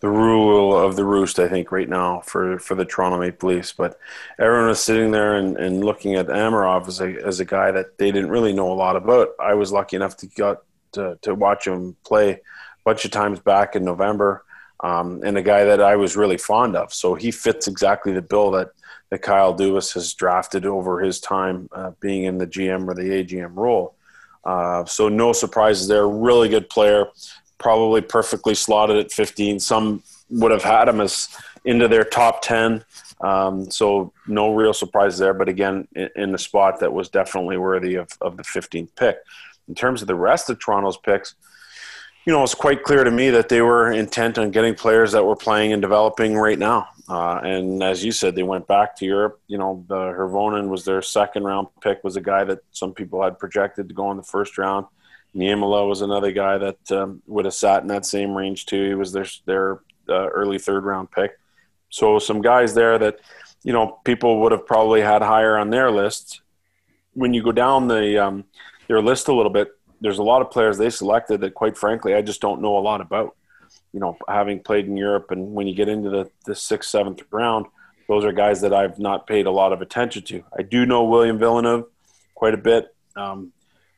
the 0.00 0.08
rule 0.08 0.76
of 0.76 0.96
the 0.96 1.04
roost, 1.04 1.38
I 1.38 1.48
think, 1.48 1.72
right 1.72 1.88
now 1.88 2.20
for, 2.20 2.58
for 2.58 2.74
the 2.74 2.84
Toronto 2.84 3.18
Maple 3.18 3.48
Leafs. 3.48 3.72
But 3.72 3.98
everyone 4.38 4.68
was 4.68 4.84
sitting 4.84 5.12
there 5.12 5.37
and, 5.37 5.56
and 5.56 5.82
looking 5.82 6.14
at 6.16 6.26
Amirov 6.26 6.88
as 6.88 7.00
a 7.00 7.14
as 7.24 7.40
a 7.40 7.44
guy 7.44 7.70
that 7.70 7.96
they 7.98 8.10
didn't 8.10 8.30
really 8.30 8.52
know 8.52 8.72
a 8.72 8.74
lot 8.74 8.96
about. 8.96 9.30
I 9.40 9.54
was 9.54 9.72
lucky 9.72 9.96
enough 9.96 10.16
to 10.18 10.26
get 10.26 10.58
to, 10.94 11.18
to 11.22 11.34
watch 11.34 11.66
him 11.66 11.96
play 12.04 12.30
a 12.32 12.40
bunch 12.84 13.04
of 13.04 13.10
times 13.10 13.38
back 13.40 13.76
in 13.76 13.84
November, 13.84 14.44
um, 14.80 15.22
and 15.24 15.38
a 15.38 15.42
guy 15.42 15.64
that 15.64 15.80
I 15.80 15.96
was 15.96 16.16
really 16.16 16.38
fond 16.38 16.76
of. 16.76 16.92
So 16.92 17.14
he 17.14 17.30
fits 17.30 17.68
exactly 17.68 18.12
the 18.12 18.22
bill 18.22 18.50
that, 18.52 18.70
that 19.10 19.22
Kyle 19.22 19.56
Dubas 19.56 19.94
has 19.94 20.12
drafted 20.14 20.66
over 20.66 21.00
his 21.00 21.20
time 21.20 21.68
uh, 21.72 21.92
being 22.00 22.24
in 22.24 22.38
the 22.38 22.46
GM 22.46 22.88
or 22.88 22.94
the 22.94 23.02
AGM 23.02 23.52
role. 23.54 23.94
Uh, 24.44 24.85
so 24.85 25.09
no 25.09 25.33
surprises 25.33 25.88
there. 25.88 26.09
Really 26.09 26.48
good 26.48 26.68
player, 26.68 27.07
probably 27.59 28.00
perfectly 28.00 28.54
slotted 28.54 28.96
at 28.96 29.12
15. 29.12 29.61
Some 29.61 30.02
would 30.30 30.52
have 30.52 30.62
had 30.62 30.88
him 30.88 31.00
as 31.00 31.28
into 31.64 31.88
their 31.88 32.04
top 32.04 32.42
10. 32.42 32.85
Um, 33.20 33.70
so 33.70 34.12
no 34.26 34.54
real 34.54 34.74
surprises 34.74 35.18
there. 35.18 35.35
But 35.35 35.48
again, 35.48 35.88
in, 35.94 36.11
in, 36.16 36.33
the 36.33 36.38
spot 36.38 36.80
that 36.80 36.92
was 36.92 37.09
definitely 37.09 37.57
worthy 37.57 37.94
of, 37.94 38.11
of 38.20 38.37
the 38.37 38.42
15th 38.42 38.90
pick. 38.96 39.16
In 39.68 39.74
terms 39.74 40.02
of 40.02 40.09
the 40.09 40.14
rest 40.14 40.50
of 40.50 40.59
Toronto's 40.59 40.98
picks, 40.98 41.35
you 42.26 42.32
know, 42.32 42.42
it's 42.42 42.54
quite 42.54 42.82
clear 42.82 43.04
to 43.04 43.10
me 43.10 43.30
that 43.30 43.48
they 43.48 43.60
were 43.60 43.92
intent 43.92 44.38
on 44.38 44.50
getting 44.50 44.74
players 44.74 45.12
that 45.12 45.24
were 45.24 45.37
playing 45.37 45.72
and 45.72 45.82
developing 45.82 46.37
right 46.37 46.58
now. 46.58 46.88
Uh, 47.06 47.38
and 47.42 47.82
as 47.82 48.02
you 48.02 48.12
said, 48.12 48.34
they 48.34 48.42
went 48.42 48.66
back 48.66 48.96
to 48.96 49.04
Europe. 49.04 49.40
You 49.46 49.58
know, 49.58 49.84
the 49.88 49.94
Hirvonen 49.94 50.68
was 50.68 50.87
their 50.87 51.02
second 51.02 51.44
round 51.44 51.68
pick, 51.82 52.02
was 52.02 52.16
a 52.16 52.22
guy 52.22 52.44
that 52.44 52.60
some 52.70 52.94
people 52.94 53.22
had 53.22 53.38
projected 53.38 53.88
to 53.88 53.94
go 53.94 54.10
in 54.10 54.16
the 54.16 54.22
first 54.22 54.56
round. 54.56 54.87
Niemela 55.37 55.87
was 55.87 56.00
another 56.00 56.32
guy 56.32 56.56
that 56.58 56.92
um, 56.92 57.20
would 57.26 57.44
have 57.44 57.54
sat 57.54 57.82
in 57.82 57.88
that 57.88 58.06
same 58.06 58.34
range 58.34 58.66
too. 58.66 58.88
He 58.88 58.94
was 58.94 59.12
their 59.12 59.26
their 59.46 59.80
uh, 60.08 60.28
early 60.28 60.58
third 60.58 60.84
round 60.84 61.10
pick. 61.10 61.32
So 61.90 62.18
some 62.18 62.40
guys 62.40 62.72
there 62.72 62.98
that 62.98 63.18
you 63.64 63.72
know 63.72 63.98
people 64.04 64.40
would 64.40 64.52
have 64.52 64.64
probably 64.64 65.00
had 65.00 65.22
higher 65.22 65.58
on 65.58 65.70
their 65.70 65.90
list. 65.90 66.40
When 67.12 67.34
you 67.34 67.42
go 67.42 67.52
down 67.52 67.88
the 67.88 68.24
um, 68.24 68.44
their 68.87 69.02
list 69.02 69.28
a 69.28 69.34
little 69.34 69.52
bit, 69.52 69.72
there's 70.00 70.18
a 70.18 70.22
lot 70.22 70.42
of 70.42 70.50
players 70.50 70.78
they 70.78 70.90
selected 70.90 71.40
that, 71.40 71.54
quite 71.54 71.76
frankly, 71.76 72.14
I 72.14 72.22
just 72.22 72.40
don't 72.40 72.61
know 72.61 72.78
a 72.78 72.80
lot 72.80 73.00
about. 73.00 73.37
You 73.92 74.00
know, 74.00 74.16
having 74.28 74.61
played 74.61 74.87
in 74.87 74.96
Europe, 74.96 75.30
and 75.30 75.52
when 75.54 75.66
you 75.66 75.74
get 75.74 75.88
into 75.88 76.11
the, 76.11 76.30
the 76.46 76.54
sixth, 76.54 76.90
seventh 76.90 77.22
round, 77.30 77.66
those 78.09 78.24
are 78.24 78.33
guys 78.33 78.61
that 78.62 78.74
I've 78.74 78.98
not 78.98 79.26
paid 79.26 79.46
a 79.46 79.50
lot 79.50 79.72
of 79.72 79.80
attention 79.80 80.22
to. 80.24 80.44
I 80.57 80.62
do 80.62 80.85
know 80.85 81.04
William 81.04 81.38
Villeneuve 81.38 81.87
quite 82.35 82.54
a 82.54 82.59
bit. 82.59 82.94
Um, 83.16 83.52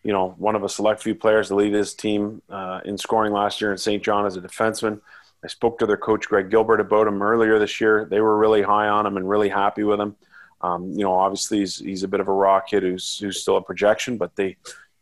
you 0.05 0.13
know, 0.13 0.35
one 0.39 0.55
of 0.55 0.63
a 0.63 0.69
select 0.69 1.03
few 1.03 1.15
players 1.15 1.49
to 1.49 1.57
lead 1.57 1.73
his 1.73 1.95
team 1.95 2.41
uh, 2.49 2.81
in 2.85 2.97
scoring 2.97 3.33
last 3.33 3.61
year 3.61 3.73
in 3.73 3.79
St. 3.79 4.03
John 4.03 4.27
as 4.27 4.37
a 4.37 4.41
defenseman. 4.41 5.01
I 5.43 5.49
spoke 5.49 5.79
to 5.81 5.87
their 5.87 5.97
coach 5.97 6.29
Greg 6.29 6.51
Gilbert 6.51 6.81
about 6.81 7.09
him 7.09 7.23
earlier 7.23 7.59
this 7.59 7.81
year. 7.81 8.05
They 8.05 8.21
were 8.21 8.39
really 8.39 8.63
high 8.63 8.89
on 8.89 9.07
him 9.07 9.17
and 9.17 9.29
really 9.29 9.49
happy 9.49 9.83
with 9.83 10.01
him. 10.01 10.15
Um, 10.61 10.93
you 10.93 11.05
know, 11.05 11.13
obviously 11.13 11.59
he's, 11.59 11.79
he's 11.79 12.03
a 12.03 12.09
bit 12.09 12.21
of 12.21 12.29
a 12.29 12.33
raw 12.33 12.61
kid 12.61 12.83
who's 12.83 13.19
who's 13.19 13.41
still 13.41 13.57
a 13.57 13.63
projection, 13.63 14.17
but 14.17 14.35
they 14.37 14.57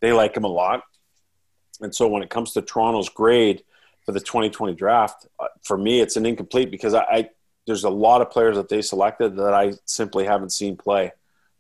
they 0.04 0.12
like 0.12 0.36
him 0.36 0.44
a 0.44 0.48
lot. 0.48 0.82
And 1.80 1.94
so 1.94 2.06
when 2.08 2.22
it 2.22 2.30
comes 2.30 2.52
to 2.52 2.62
Toronto's 2.62 3.08
grade 3.08 3.64
for 4.04 4.12
the 4.12 4.20
2020 4.20 4.74
draft, 4.74 5.26
uh, 5.40 5.46
for 5.62 5.76
me, 5.76 6.00
it's 6.00 6.16
an 6.16 6.26
incomplete 6.26 6.70
because 6.70 6.94
I, 6.94 7.02
I, 7.02 7.30
there's 7.66 7.84
a 7.84 7.90
lot 7.90 8.20
of 8.20 8.30
players 8.30 8.56
that 8.56 8.68
they 8.68 8.82
selected 8.82 9.36
that 9.36 9.54
I 9.54 9.72
simply 9.86 10.24
haven't 10.24 10.50
seen 10.50 10.76
play. 10.76 11.12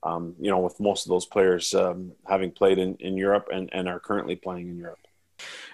Um, 0.02 0.34
you 0.38 0.50
know, 0.50 0.58
with 0.58 0.78
most 0.80 1.06
of 1.06 1.10
those 1.10 1.24
players 1.24 1.72
um, 1.72 2.12
having 2.28 2.50
played 2.50 2.78
in, 2.78 2.94
in 2.96 3.16
Europe 3.16 3.48
and, 3.50 3.70
and 3.72 3.88
are 3.88 3.98
currently 3.98 4.36
playing 4.36 4.68
in 4.68 4.76
Europe. 4.76 4.98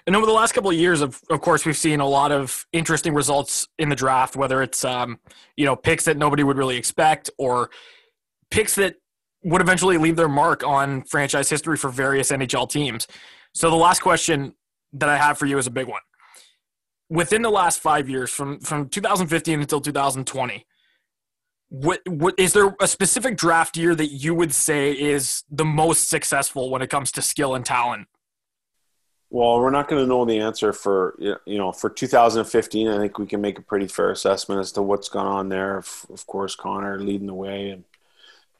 And 0.07 0.15
over 0.15 0.25
the 0.25 0.31
last 0.31 0.53
couple 0.53 0.71
of 0.71 0.77
years, 0.77 1.01
of, 1.01 1.21
of 1.29 1.41
course, 1.41 1.65
we've 1.65 1.75
seen 1.75 1.99
a 1.99 2.07
lot 2.07 2.31
of 2.31 2.65
interesting 2.71 3.13
results 3.13 3.67
in 3.77 3.89
the 3.89 3.95
draft, 3.95 4.37
whether 4.37 4.61
it's, 4.61 4.85
um, 4.85 5.19
you 5.57 5.65
know, 5.65 5.75
picks 5.75 6.05
that 6.05 6.15
nobody 6.15 6.43
would 6.43 6.57
really 6.57 6.77
expect 6.77 7.29
or 7.37 7.71
picks 8.49 8.75
that 8.75 8.95
would 9.43 9.61
eventually 9.61 9.97
leave 9.97 10.15
their 10.15 10.29
mark 10.29 10.63
on 10.63 11.03
franchise 11.03 11.49
history 11.49 11.77
for 11.77 11.89
various 11.89 12.31
NHL 12.31 12.69
teams. 12.69 13.07
So 13.53 13.69
the 13.69 13.75
last 13.75 14.01
question 14.01 14.55
that 14.93 15.09
I 15.09 15.17
have 15.17 15.37
for 15.37 15.45
you 15.45 15.57
is 15.57 15.67
a 15.67 15.71
big 15.71 15.87
one. 15.87 16.01
Within 17.09 17.41
the 17.41 17.49
last 17.49 17.79
five 17.79 18.09
years, 18.09 18.29
from 18.29 18.59
from 18.59 18.87
2015 18.87 19.61
until 19.61 19.81
2020, 19.81 20.65
what 21.69 22.01
what 22.07 22.35
is 22.37 22.53
there 22.53 22.75
a 22.79 22.87
specific 22.87 23.37
draft 23.37 23.75
year 23.77 23.95
that 23.95 24.07
you 24.07 24.35
would 24.35 24.53
say 24.53 24.91
is 24.91 25.43
the 25.49 25.65
most 25.65 26.09
successful 26.09 26.69
when 26.69 26.81
it 26.81 26.89
comes 26.89 27.11
to 27.13 27.21
skill 27.21 27.55
and 27.55 27.65
talent? 27.65 28.07
Well, 29.29 29.61
we're 29.61 29.71
not 29.71 29.87
going 29.87 30.03
to 30.03 30.07
know 30.07 30.25
the 30.25 30.39
answer 30.39 30.73
for 30.73 31.15
you 31.19 31.57
know 31.57 31.71
for 31.71 31.89
2015. 31.89 32.87
I 32.87 32.97
think 32.97 33.17
we 33.17 33.25
can 33.25 33.41
make 33.41 33.57
a 33.57 33.61
pretty 33.61 33.87
fair 33.87 34.11
assessment 34.11 34.59
as 34.59 34.73
to 34.73 34.81
what's 34.81 35.07
gone 35.07 35.27
on 35.27 35.49
there. 35.49 35.77
Of 35.77 36.25
course, 36.27 36.55
Connor 36.55 36.99
leading 36.99 37.27
the 37.27 37.33
way, 37.33 37.69
and 37.69 37.85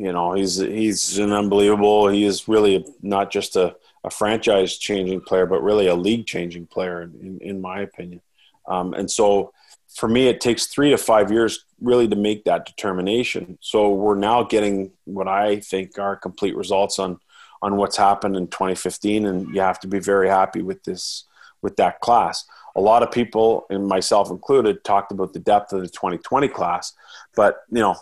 you 0.01 0.11
know 0.11 0.33
he's 0.33 0.57
he's 0.57 1.17
an 1.19 1.31
unbelievable. 1.31 2.07
He 2.07 2.25
is 2.25 2.47
really 2.47 2.85
not 3.01 3.31
just 3.31 3.55
a 3.55 3.75
a 4.03 4.09
franchise 4.09 4.77
changing 4.77 5.21
player, 5.21 5.45
but 5.45 5.61
really 5.61 5.87
a 5.87 5.95
league 5.95 6.25
changing 6.25 6.65
player, 6.65 7.03
in, 7.03 7.37
in 7.41 7.61
my 7.61 7.81
opinion. 7.81 8.21
Um, 8.67 8.93
and 8.93 9.09
so 9.09 9.53
for 9.93 10.09
me, 10.09 10.27
it 10.27 10.41
takes 10.41 10.67
three 10.67 10.89
to 10.89 10.97
five 10.97 11.31
years 11.31 11.65
really 11.79 12.07
to 12.07 12.15
make 12.15 12.43
that 12.45 12.65
determination. 12.65 13.59
So 13.61 13.91
we're 13.91 14.15
now 14.15 14.43
getting 14.43 14.91
what 15.05 15.27
I 15.27 15.59
think 15.59 15.99
are 15.99 16.15
complete 16.15 16.55
results 16.55 16.99
on 16.99 17.19
on 17.63 17.75
what's 17.75 17.97
happened 17.97 18.35
in 18.35 18.47
2015, 18.47 19.27
and 19.27 19.53
you 19.53 19.61
have 19.61 19.79
to 19.81 19.87
be 19.87 19.99
very 19.99 20.27
happy 20.27 20.63
with 20.63 20.83
this 20.83 21.25
with 21.61 21.75
that 21.75 21.99
class. 21.99 22.45
A 22.75 22.81
lot 22.81 23.03
of 23.03 23.11
people, 23.11 23.67
and 23.69 23.85
myself 23.85 24.31
included, 24.31 24.83
talked 24.83 25.11
about 25.11 25.33
the 25.33 25.39
depth 25.39 25.73
of 25.73 25.81
the 25.81 25.89
2020 25.89 26.47
class, 26.47 26.93
but 27.35 27.57
you 27.69 27.81
know. 27.81 27.95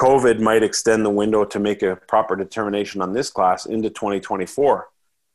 COVID 0.00 0.40
might 0.40 0.62
extend 0.62 1.04
the 1.04 1.10
window 1.10 1.44
to 1.44 1.58
make 1.60 1.82
a 1.82 1.94
proper 1.94 2.34
determination 2.34 3.02
on 3.02 3.12
this 3.12 3.28
class 3.28 3.66
into 3.66 3.90
2024 3.90 4.88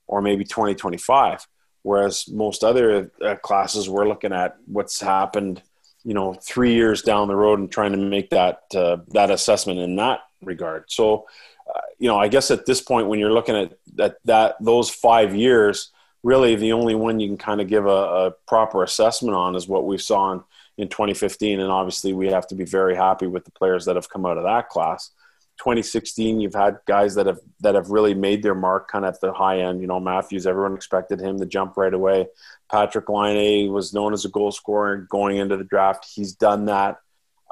or 0.08 0.22
maybe 0.24 0.44
2025. 0.44 1.46
Whereas 1.84 2.28
most 2.28 2.64
other 2.64 3.12
uh, 3.24 3.36
classes, 3.36 3.88
we're 3.88 4.08
looking 4.08 4.34
at 4.34 4.58
what's 4.66 5.00
happened, 5.00 5.62
you 6.04 6.16
know, 6.16 6.34
three 6.34 6.74
years 6.74 7.04
down 7.04 7.28
the 7.28 7.36
road 7.36 7.60
and 7.60 7.72
trying 7.72 7.92
to 7.92 8.00
make 8.00 8.32
that 8.32 8.62
uh, 8.74 8.98
that 9.10 9.30
assessment 9.30 9.80
in 9.80 9.96
that 9.98 10.22
regard. 10.42 10.86
So, 10.88 11.28
uh, 11.70 11.82
you 12.00 12.08
know, 12.08 12.18
I 12.18 12.28
guess 12.28 12.50
at 12.50 12.66
this 12.66 12.82
point, 12.82 13.06
when 13.06 13.20
you're 13.20 13.32
looking 13.32 13.56
at 13.56 13.78
that, 13.94 14.18
that 14.26 14.56
those 14.60 14.90
five 14.90 15.36
years, 15.36 15.92
really 16.24 16.56
the 16.56 16.74
only 16.74 16.96
one 16.96 17.20
you 17.20 17.28
can 17.28 17.38
kind 17.38 17.62
of 17.62 17.68
give 17.68 17.86
a, 17.86 17.90
a 17.90 18.32
proper 18.48 18.82
assessment 18.82 19.36
on 19.36 19.56
is 19.56 19.68
what 19.68 19.86
we 19.86 20.00
saw 20.00 20.32
in, 20.32 20.44
in 20.78 20.90
2015. 20.90 21.60
And 21.60 21.72
obviously, 21.72 22.14
we 22.14 22.28
have 22.28 22.48
to 22.48 22.56
be 22.56 22.66
very 22.66 22.96
happy 22.96 23.28
with 23.28 23.46
the 23.46 23.52
players 23.52 23.86
that 23.86 23.96
have 23.96 24.10
come 24.10 24.26
out 24.26 24.38
of 24.38 24.44
that 24.44 24.70
class. 24.70 25.12
2016, 25.60 26.42
you've 26.42 26.54
had 26.54 26.80
guys 26.86 27.16
that 27.16 27.28
have 27.28 27.40
that 27.62 27.76
have 27.76 27.90
really 27.90 28.14
made 28.14 28.44
their 28.44 28.56
mark, 28.56 28.90
kind 28.90 29.06
of 29.06 29.14
at 29.14 29.22
the 29.22 29.32
high 29.32 29.60
end. 29.60 29.80
You 29.80 29.88
know, 29.88 30.00
Matthews, 30.00 30.46
everyone 30.46 30.76
expected 30.76 31.20
him 31.20 31.40
to 31.40 31.46
jump 31.46 31.78
right 31.78 31.94
away. 31.94 32.28
Patrick 32.70 33.08
Laine 33.08 33.72
was 33.72 33.94
known 33.94 34.14
as 34.14 34.26
a 34.26 34.30
goal 34.30 34.52
scorer 34.52 34.98
going 34.98 35.38
into 35.38 35.56
the 35.56 35.64
draft. 35.64 36.08
He's 36.14 36.34
done 36.34 36.66
that. 36.66 36.98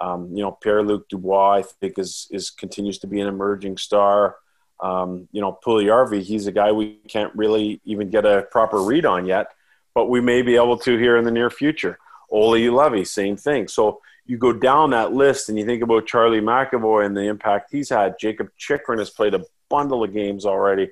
Um, 0.02 0.36
you 0.36 0.42
know, 0.42 0.52
Pierre 0.52 0.84
Luc 0.84 1.08
Dubois, 1.08 1.60
I 1.60 1.62
think, 1.62 1.98
is 1.98 2.28
is 2.32 2.50
continues 2.50 3.00
to 3.00 3.08
be 3.08 3.22
an 3.22 3.28
emerging 3.28 3.78
star. 3.78 4.36
Um, 4.82 5.30
you 5.32 5.40
know, 5.40 5.58
Puljujarvi, 5.66 6.22
he's 6.24 6.48
a 6.48 6.52
guy 6.52 6.74
we 6.74 6.96
can't 7.08 7.34
really 7.36 7.80
even 7.86 8.10
get 8.10 8.26
a 8.26 8.46
proper 8.52 8.82
read 8.82 9.06
on 9.06 9.26
yet, 9.26 9.48
but 9.96 10.10
we 10.10 10.20
may 10.20 10.42
be 10.42 10.56
able 10.56 10.78
to 10.80 10.98
here 10.98 11.16
in 11.16 11.24
the 11.24 11.32
near 11.32 11.50
future. 11.50 12.00
Olli 12.34 12.64
Juolevi, 12.64 13.06
same 13.06 13.38
thing. 13.38 13.68
So 13.68 14.02
you 14.26 14.38
go 14.38 14.52
down 14.52 14.90
that 14.90 15.14
list 15.14 15.50
and 15.50 15.58
you 15.58 15.66
think 15.66 15.84
about 15.84 16.08
Charlie 16.08 16.42
McAvoy 16.42 17.06
and 17.06 17.16
the 17.16 17.28
impact 17.28 17.70
he's 17.72 17.90
had. 17.90 18.18
Jakob 18.20 18.50
Chychrun 18.58 18.98
has 18.98 19.12
played 19.12 19.36
a 19.36 19.46
bundle 19.70 20.04
of 20.04 20.14
games 20.14 20.46
already. 20.46 20.90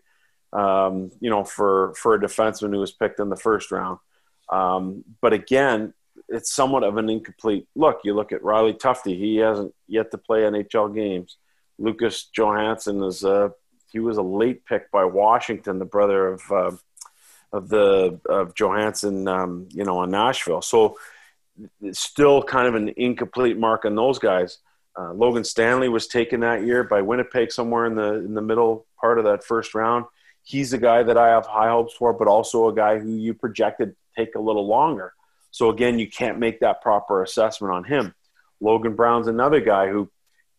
Um, 0.54 1.12
you 1.20 1.30
know, 1.30 1.44
for 1.44 1.94
for 1.96 2.14
a 2.14 2.20
defenseman 2.20 2.74
who 2.74 2.80
was 2.80 2.92
picked 2.92 3.20
in 3.20 3.30
the 3.30 3.38
first 3.38 3.72
round. 3.72 4.00
Um, 4.50 5.04
but 5.22 5.32
again, 5.34 5.94
it's 6.28 6.54
somewhat 6.54 6.84
of 6.84 6.98
an 6.98 7.10
incomplete 7.10 7.68
look. 7.74 8.02
You 8.04 8.14
look 8.14 8.34
at 8.34 8.44
Riley 8.44 8.74
Tufte; 8.74 9.18
he 9.18 9.38
hasn't 9.38 9.74
yet 9.88 10.12
to 10.12 10.18
play 10.18 10.42
NHL 10.42 10.94
games. 10.94 11.38
Lucas 11.80 12.30
Johansen 12.38 13.08
is 13.08 13.24
a 13.24 13.54
he 13.92 14.00
was 14.00 14.18
a 14.18 14.22
late 14.22 14.66
pick 14.66 14.92
by 14.92 15.06
Washington, 15.06 15.80
the 15.80 15.86
brother 15.86 16.28
of 16.28 16.52
uh, 16.52 16.72
of 17.54 17.70
the 17.70 18.20
of 18.28 18.54
Johansen, 18.54 19.30
um, 19.30 19.70
you 19.72 19.86
know, 19.86 20.04
in 20.04 20.12
Nashville. 20.12 20.62
So 20.62 20.98
it's 21.82 22.00
still 22.00 22.42
kind 22.44 22.68
of 22.68 22.76
an 22.76 22.94
incomplete 22.98 23.58
mark 23.58 23.86
on 23.86 23.96
those 23.96 24.20
guys. 24.20 24.60
Uh, 24.98 25.14
Logan 25.14 25.44
Stanley 25.44 25.90
was 25.90 26.08
taken 26.08 26.42
that 26.42 26.66
year 26.66 26.84
by 26.84 27.02
Winnipeg 27.02 27.52
somewhere 27.52 27.86
in 27.86 27.96
the 27.96 28.16
in 28.16 28.34
the 28.34 28.42
middle 28.42 28.86
part 29.00 29.20
of 29.20 29.26
that 29.26 29.44
first 29.44 29.74
round. 29.74 30.06
He's 30.44 30.74
a 30.74 30.78
guy 30.78 31.04
that 31.04 31.18
I 31.18 31.30
have 31.30 31.46
high 31.46 31.70
hopes 31.70 31.94
for, 31.94 32.14
but 32.14 32.28
also 32.28 32.68
a 32.68 32.74
guy 32.74 33.00
who 33.00 33.16
you 33.16 33.34
projected 33.34 33.96
take 34.18 34.36
a 34.36 34.40
little 34.40 34.68
longer. 34.68 35.14
So 35.52 35.70
again, 35.70 36.00
you 36.00 36.10
can't 36.10 36.40
make 36.40 36.60
that 36.62 36.82
proper 36.82 37.24
assessment 37.24 37.74
on 37.74 37.84
him. 37.84 38.14
Logan 38.60 38.96
Brown's 38.96 39.28
another 39.28 39.60
guy 39.60 39.90
who 39.90 40.10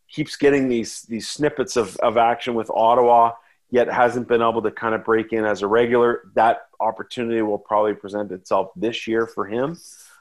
keeps 0.09 0.37
getting 0.37 0.69
these 0.69 1.03
these 1.03 1.29
snippets 1.29 1.77
of, 1.77 1.97
of 1.97 2.17
action 2.17 2.55
with 2.55 2.71
Ottawa, 2.71 3.33
yet 3.71 3.89
hasn't 3.89 4.29
been 4.29 4.43
able 4.43 4.63
to 4.63 4.71
kind 4.71 4.95
of 4.95 5.05
break 5.05 5.33
in 5.33 5.45
as 5.45 5.63
a 5.63 5.67
regular. 5.67 6.23
That 6.35 6.67
opportunity 6.81 7.43
will 7.43 7.59
probably 7.59 7.95
present 7.95 8.33
itself 8.33 8.71
this 8.77 9.07
year 9.07 9.27
for 9.27 9.47
him. 9.47 9.79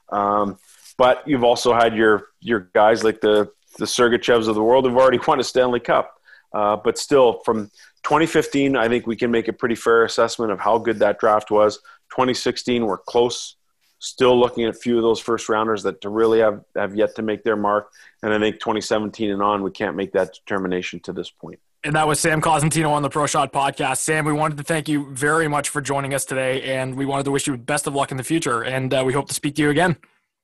Um, 0.10 0.58
but 0.98 1.28
you've 1.28 1.44
also 1.44 1.74
had 1.74 1.96
your 1.96 2.28
your 2.40 2.70
guys 2.74 3.04
like 3.04 3.22
the 3.22 3.52
the 3.78 3.86
Sergachevs 3.86 4.48
of 4.48 4.56
the 4.56 4.64
world 4.64 4.86
who've 4.86 4.98
already 4.98 5.20
won 5.28 5.40
a 5.40 5.44
Stanley 5.44 5.80
Cup. 5.80 6.14
Uh, 6.54 6.76
but 6.76 6.98
still, 6.98 7.42
from 7.46 7.72
2015, 8.04 8.76
I 8.76 8.90
think 8.90 9.08
we 9.08 9.16
can 9.16 9.32
make 9.32 9.48
a 9.48 9.54
pretty 9.54 9.76
fair 9.76 10.04
assessment 10.04 10.52
of 10.52 10.60
how 10.60 10.78
good 10.78 11.00
that 11.00 11.20
draft 11.20 11.52
was. 11.52 11.78
2016, 12.12 12.86
we're 12.86 12.98
close. 12.98 13.56
Still 14.00 14.38
looking 14.38 14.66
at 14.66 14.72
a 14.72 14.78
few 14.78 14.98
of 14.98 15.04
those 15.04 15.20
first 15.20 15.48
rounders 15.48 15.84
that 15.84 16.02
to 16.02 16.10
really 16.10 16.40
have, 16.40 16.64
have 16.76 16.96
yet 16.96 17.16
to 17.16 17.22
make 17.22 17.44
their 17.44 17.56
mark. 17.56 17.92
And 18.24 18.34
I 18.34 18.40
think 18.40 18.56
2017 18.56 19.32
and 19.32 19.42
on, 19.42 19.62
we 19.62 19.72
can't 19.72 19.96
make 19.96 20.12
that 20.14 20.34
determination 20.34 21.00
to 21.02 21.14
this 21.14 21.30
point. 21.30 21.60
And 21.84 21.96
that 21.96 22.08
was 22.08 22.20
Sam 22.20 22.42
Cosentino 22.42 22.90
on 22.90 23.02
the 23.02 23.10
Pro 23.10 23.26
Shot 23.28 23.54
podcast. 23.54 23.98
Sam, 23.98 24.26
we 24.26 24.34
wanted 24.34 24.58
to 24.58 24.64
thank 24.64 24.90
you 24.90 25.12
very 25.14 25.48
much 25.48 25.70
for 25.70 25.82
joining 25.82 26.14
us 26.14 26.26
today, 26.26 26.62
and 26.76 26.96
we 26.96 27.06
wanted 27.06 27.24
to 27.24 27.32
wish 27.32 27.48
you 27.48 27.56
best 27.58 27.88
of 27.88 27.96
luck 27.96 28.12
in 28.12 28.18
the 28.18 28.24
future. 28.24 28.64
And 28.64 28.94
uh, 28.94 29.04
we 29.06 29.14
hope 29.14 29.28
to 29.30 29.34
speak 29.34 29.56
to 29.56 29.62
you 29.64 29.70
again. 29.70 29.98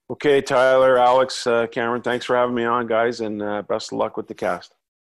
Okay, 0.09 0.41
Tyler, 0.41 0.97
Alex, 0.97 1.45
uh, 1.45 1.67
Cameron, 1.67 2.01
thanks 2.01 2.25
for 2.25 2.37
having 2.37 2.55
me 2.55 2.63
on, 2.63 2.87
guys, 2.87 3.19
and 3.19 3.41
uh, 3.41 3.61
best 3.63 3.91
of 3.91 3.97
luck 3.97 4.15
with 4.15 4.29
the 4.29 4.33
cast. 4.33 4.73